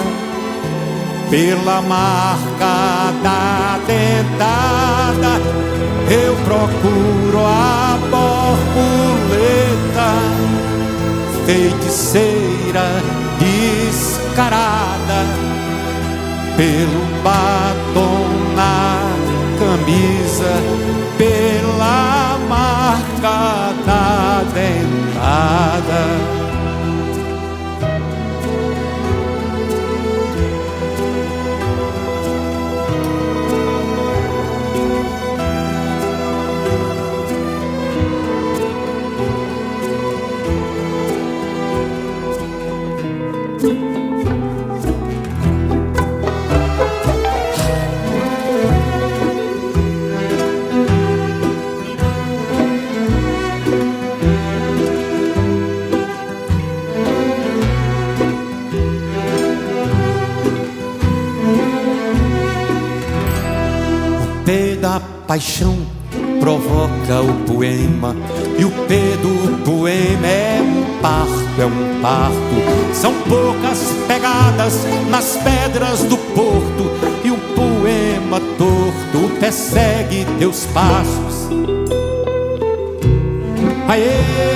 pela 1.31 1.83
marca 1.83 3.12
da 3.22 3.79
dentada. 3.87 5.41
Eu 6.09 6.37
procuro 6.45 7.45
a 7.45 7.99
borboleta, 8.11 9.31
feiticeira 11.45 13.03
descarada 13.39 15.27
pelo 16.57 17.05
batom 17.22 18.27
na 18.55 19.01
camisa 19.59 20.55
pela 21.18 22.39
marca 22.49 23.74
da 23.85 24.43
dentada. 24.55 26.03
Paixão 65.27 65.77
provoca 66.41 67.20
o 67.20 67.35
poema 67.47 68.14
e 68.59 68.64
o 68.64 68.70
P 68.70 68.97
do 69.20 69.64
poema 69.64 70.27
é 70.27 70.61
um 70.62 71.01
parto, 71.01 71.61
é 71.61 71.66
um 71.66 72.01
parto. 72.01 72.95
São 72.95 73.12
poucas 73.29 73.93
pegadas 74.07 74.87
nas 75.11 75.37
pedras 75.37 76.05
do 76.05 76.16
porto 76.16 76.91
e 77.24 77.31
o 77.31 77.39
poema 77.55 78.41
torto 78.57 79.41
persegue 79.41 80.24
teus 80.39 80.64
passos. 80.66 81.49
Aê! 83.89 84.47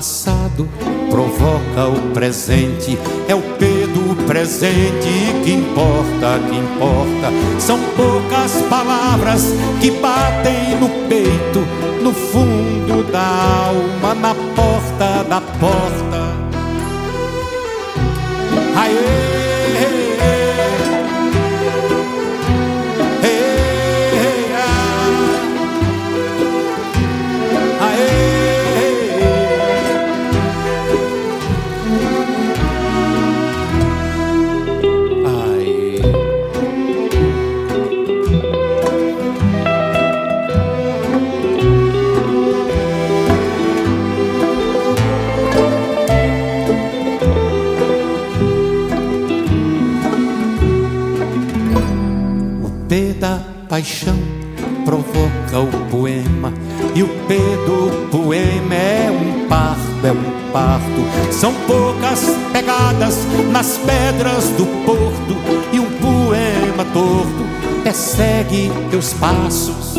Passado 0.00 0.66
provoca 1.10 1.88
o 1.88 2.14
presente. 2.14 2.98
É 3.28 3.34
o 3.34 3.42
P 3.42 3.66
do 3.88 4.24
presente 4.24 5.10
que 5.44 5.52
importa, 5.52 6.38
que 6.48 6.56
importa. 6.56 7.60
São 7.60 7.78
poucas 7.94 8.62
palavras 8.70 9.52
que 9.78 9.90
batem 9.90 10.80
no 10.80 10.88
peito, 11.06 11.60
no 12.02 12.14
fundo 12.14 13.04
da 13.12 13.66
alma, 13.66 14.14
na 14.14 14.34
porta 14.34 15.22
da 15.28 15.42
porta. 15.42 16.30
Aê! 18.74 19.29
Paixão 53.80 54.18
provoca 54.84 55.58
o 55.58 55.90
poema 55.90 56.52
e 56.94 57.02
o 57.02 57.08
P 57.26 57.34
do 57.64 58.10
poema 58.10 58.74
é 58.74 59.10
um 59.10 59.48
pardo, 59.48 60.06
é 60.06 60.12
um 60.12 60.52
parto. 60.52 61.32
São 61.32 61.54
poucas 61.66 62.20
pegadas 62.52 63.16
nas 63.50 63.78
pedras 63.78 64.50
do 64.50 64.66
porto 64.84 65.34
e 65.72 65.80
um 65.80 65.90
poema 65.92 66.84
torto 66.92 67.82
persegue 67.82 68.70
teus 68.90 69.14
passos. 69.14 69.94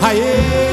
Aê! 0.00 0.69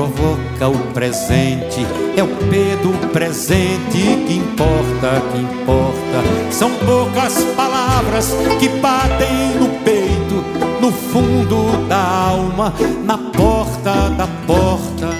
Provoca 0.00 0.66
o 0.66 0.92
presente. 0.94 1.84
É 2.16 2.22
o 2.22 2.28
P 2.28 2.76
do 2.76 3.12
presente 3.12 3.98
que 4.26 4.34
importa, 4.34 5.20
que 5.30 5.38
importa. 5.38 6.50
São 6.50 6.70
poucas 6.78 7.44
palavras 7.54 8.32
que 8.58 8.68
batem 8.80 9.56
no 9.60 9.68
peito, 9.84 10.36
no 10.80 10.90
fundo 10.90 11.86
da 11.86 11.98
alma, 11.98 12.72
na 13.04 13.18
porta 13.18 14.08
da 14.16 14.26
porta. 14.46 15.10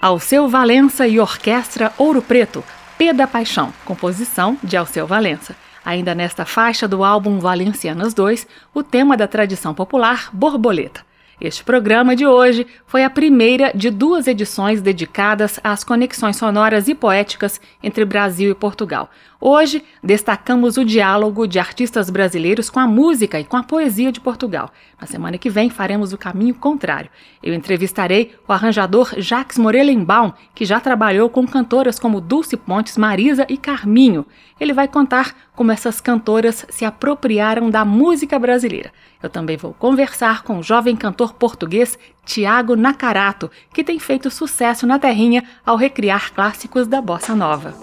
Alceu 0.00 0.48
Valença 0.48 1.08
e 1.08 1.18
Orquestra 1.18 1.92
Ouro 1.98 2.22
Preto, 2.22 2.62
P 2.96 3.12
da 3.12 3.26
Paixão, 3.26 3.72
composição 3.84 4.56
de 4.62 4.76
Alceu 4.76 5.04
Valença. 5.04 5.56
Ainda 5.84 6.14
nesta 6.14 6.44
faixa 6.44 6.86
do 6.86 7.02
álbum 7.02 7.40
Valencianas 7.40 8.14
2, 8.14 8.46
o 8.72 8.84
tema 8.84 9.16
da 9.16 9.26
tradição 9.26 9.74
popular, 9.74 10.30
borboleta. 10.32 11.11
Este 11.44 11.64
programa 11.64 12.14
de 12.14 12.24
hoje 12.24 12.68
foi 12.86 13.02
a 13.02 13.10
primeira 13.10 13.72
de 13.74 13.90
duas 13.90 14.28
edições 14.28 14.80
dedicadas 14.80 15.58
às 15.64 15.82
conexões 15.82 16.36
sonoras 16.36 16.86
e 16.86 16.94
poéticas 16.94 17.60
entre 17.82 18.04
Brasil 18.04 18.52
e 18.52 18.54
Portugal. 18.54 19.10
Hoje, 19.40 19.82
destacamos 20.00 20.76
o 20.76 20.84
diálogo 20.84 21.48
de 21.48 21.58
artistas 21.58 22.08
brasileiros 22.10 22.70
com 22.70 22.78
a 22.78 22.86
música 22.86 23.40
e 23.40 23.44
com 23.44 23.56
a 23.56 23.64
poesia 23.64 24.12
de 24.12 24.20
Portugal. 24.20 24.70
Na 25.02 25.08
semana 25.08 25.36
que 25.36 25.50
vem, 25.50 25.68
faremos 25.68 26.12
o 26.12 26.16
caminho 26.16 26.54
contrário. 26.54 27.10
Eu 27.42 27.52
entrevistarei 27.52 28.36
o 28.46 28.52
arranjador 28.52 29.12
Jacques 29.18 29.58
Morelenbaum, 29.58 30.32
que 30.54 30.64
já 30.64 30.78
trabalhou 30.78 31.28
com 31.28 31.44
cantoras 31.44 31.98
como 31.98 32.20
Dulce 32.20 32.56
Pontes, 32.56 32.96
Marisa 32.96 33.44
e 33.48 33.56
Carminho. 33.56 34.24
Ele 34.60 34.72
vai 34.72 34.86
contar 34.86 35.34
como 35.56 35.72
essas 35.72 36.00
cantoras 36.00 36.64
se 36.70 36.84
apropriaram 36.84 37.68
da 37.68 37.84
música 37.84 38.38
brasileira. 38.38 38.92
Eu 39.20 39.28
também 39.28 39.56
vou 39.56 39.74
conversar 39.74 40.44
com 40.44 40.60
o 40.60 40.62
jovem 40.62 40.94
cantor 40.94 41.34
português 41.34 41.98
Tiago 42.24 42.76
Nacarato, 42.76 43.50
que 43.74 43.82
tem 43.82 43.98
feito 43.98 44.30
sucesso 44.30 44.86
na 44.86 45.00
terrinha 45.00 45.42
ao 45.66 45.74
recriar 45.76 46.32
clássicos 46.32 46.86
da 46.86 47.02
bossa 47.02 47.34
nova. 47.34 47.74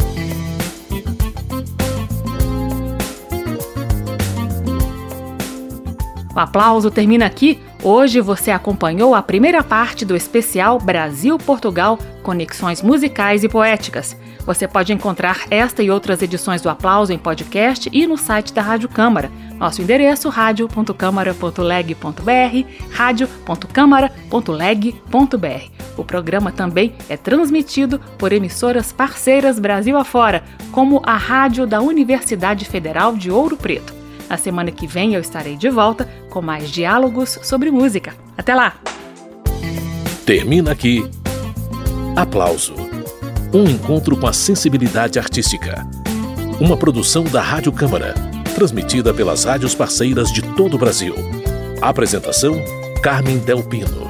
O 6.39 6.41
aplauso 6.41 6.89
termina 6.89 7.25
aqui. 7.25 7.59
Hoje 7.83 8.21
você 8.21 8.49
acompanhou 8.49 9.13
a 9.13 9.21
primeira 9.21 9.61
parte 9.61 10.05
do 10.05 10.15
especial 10.15 10.79
Brasil-Portugal 10.79 11.99
Conexões 12.23 12.81
Musicais 12.81 13.43
e 13.43 13.49
Poéticas. 13.49 14.15
Você 14.45 14.65
pode 14.65 14.93
encontrar 14.93 15.41
esta 15.51 15.83
e 15.83 15.91
outras 15.91 16.21
edições 16.21 16.61
do 16.61 16.69
Aplauso 16.69 17.11
em 17.11 17.17
podcast 17.17 17.89
e 17.91 18.07
no 18.07 18.17
site 18.17 18.53
da 18.53 18.61
Rádio 18.61 18.87
Câmara. 18.87 19.29
Nosso 19.57 19.81
endereço 19.81 20.29
radio.câmara.leg.br, 20.29 22.65
radio.câmara.leg.br. 22.89 25.71
O 25.97 26.05
programa 26.05 26.53
também 26.53 26.95
é 27.09 27.17
transmitido 27.17 27.99
por 28.17 28.31
emissoras 28.31 28.93
parceiras 28.93 29.59
Brasil 29.59 29.97
afora, 29.97 30.41
como 30.71 31.01
a 31.05 31.17
Rádio 31.17 31.67
da 31.67 31.81
Universidade 31.81 32.63
Federal 32.63 33.17
de 33.17 33.29
Ouro 33.29 33.57
Preto. 33.57 33.98
Na 34.29 34.37
semana 34.37 34.71
que 34.71 34.85
vem 34.85 35.15
eu 35.15 35.21
estarei 35.21 35.57
de 35.57 35.69
volta 35.69 36.07
com 36.29 36.41
mais 36.41 36.69
diálogos 36.69 37.39
sobre 37.41 37.71
música. 37.71 38.13
Até 38.37 38.53
lá! 38.53 38.75
Termina 40.25 40.71
aqui. 40.71 41.09
Aplauso. 42.15 42.75
Um 43.51 43.63
encontro 43.63 44.15
com 44.15 44.27
a 44.27 44.33
sensibilidade 44.33 45.17
artística. 45.17 45.87
Uma 46.59 46.77
produção 46.77 47.23
da 47.23 47.41
Rádio 47.41 47.71
Câmara, 47.71 48.13
transmitida 48.53 49.11
pelas 49.11 49.45
rádios 49.45 49.73
parceiras 49.73 50.31
de 50.31 50.43
todo 50.55 50.75
o 50.75 50.77
Brasil. 50.77 51.15
Apresentação: 51.81 52.53
Carmen 53.01 53.39
Del 53.39 53.63
Pino. 53.63 54.08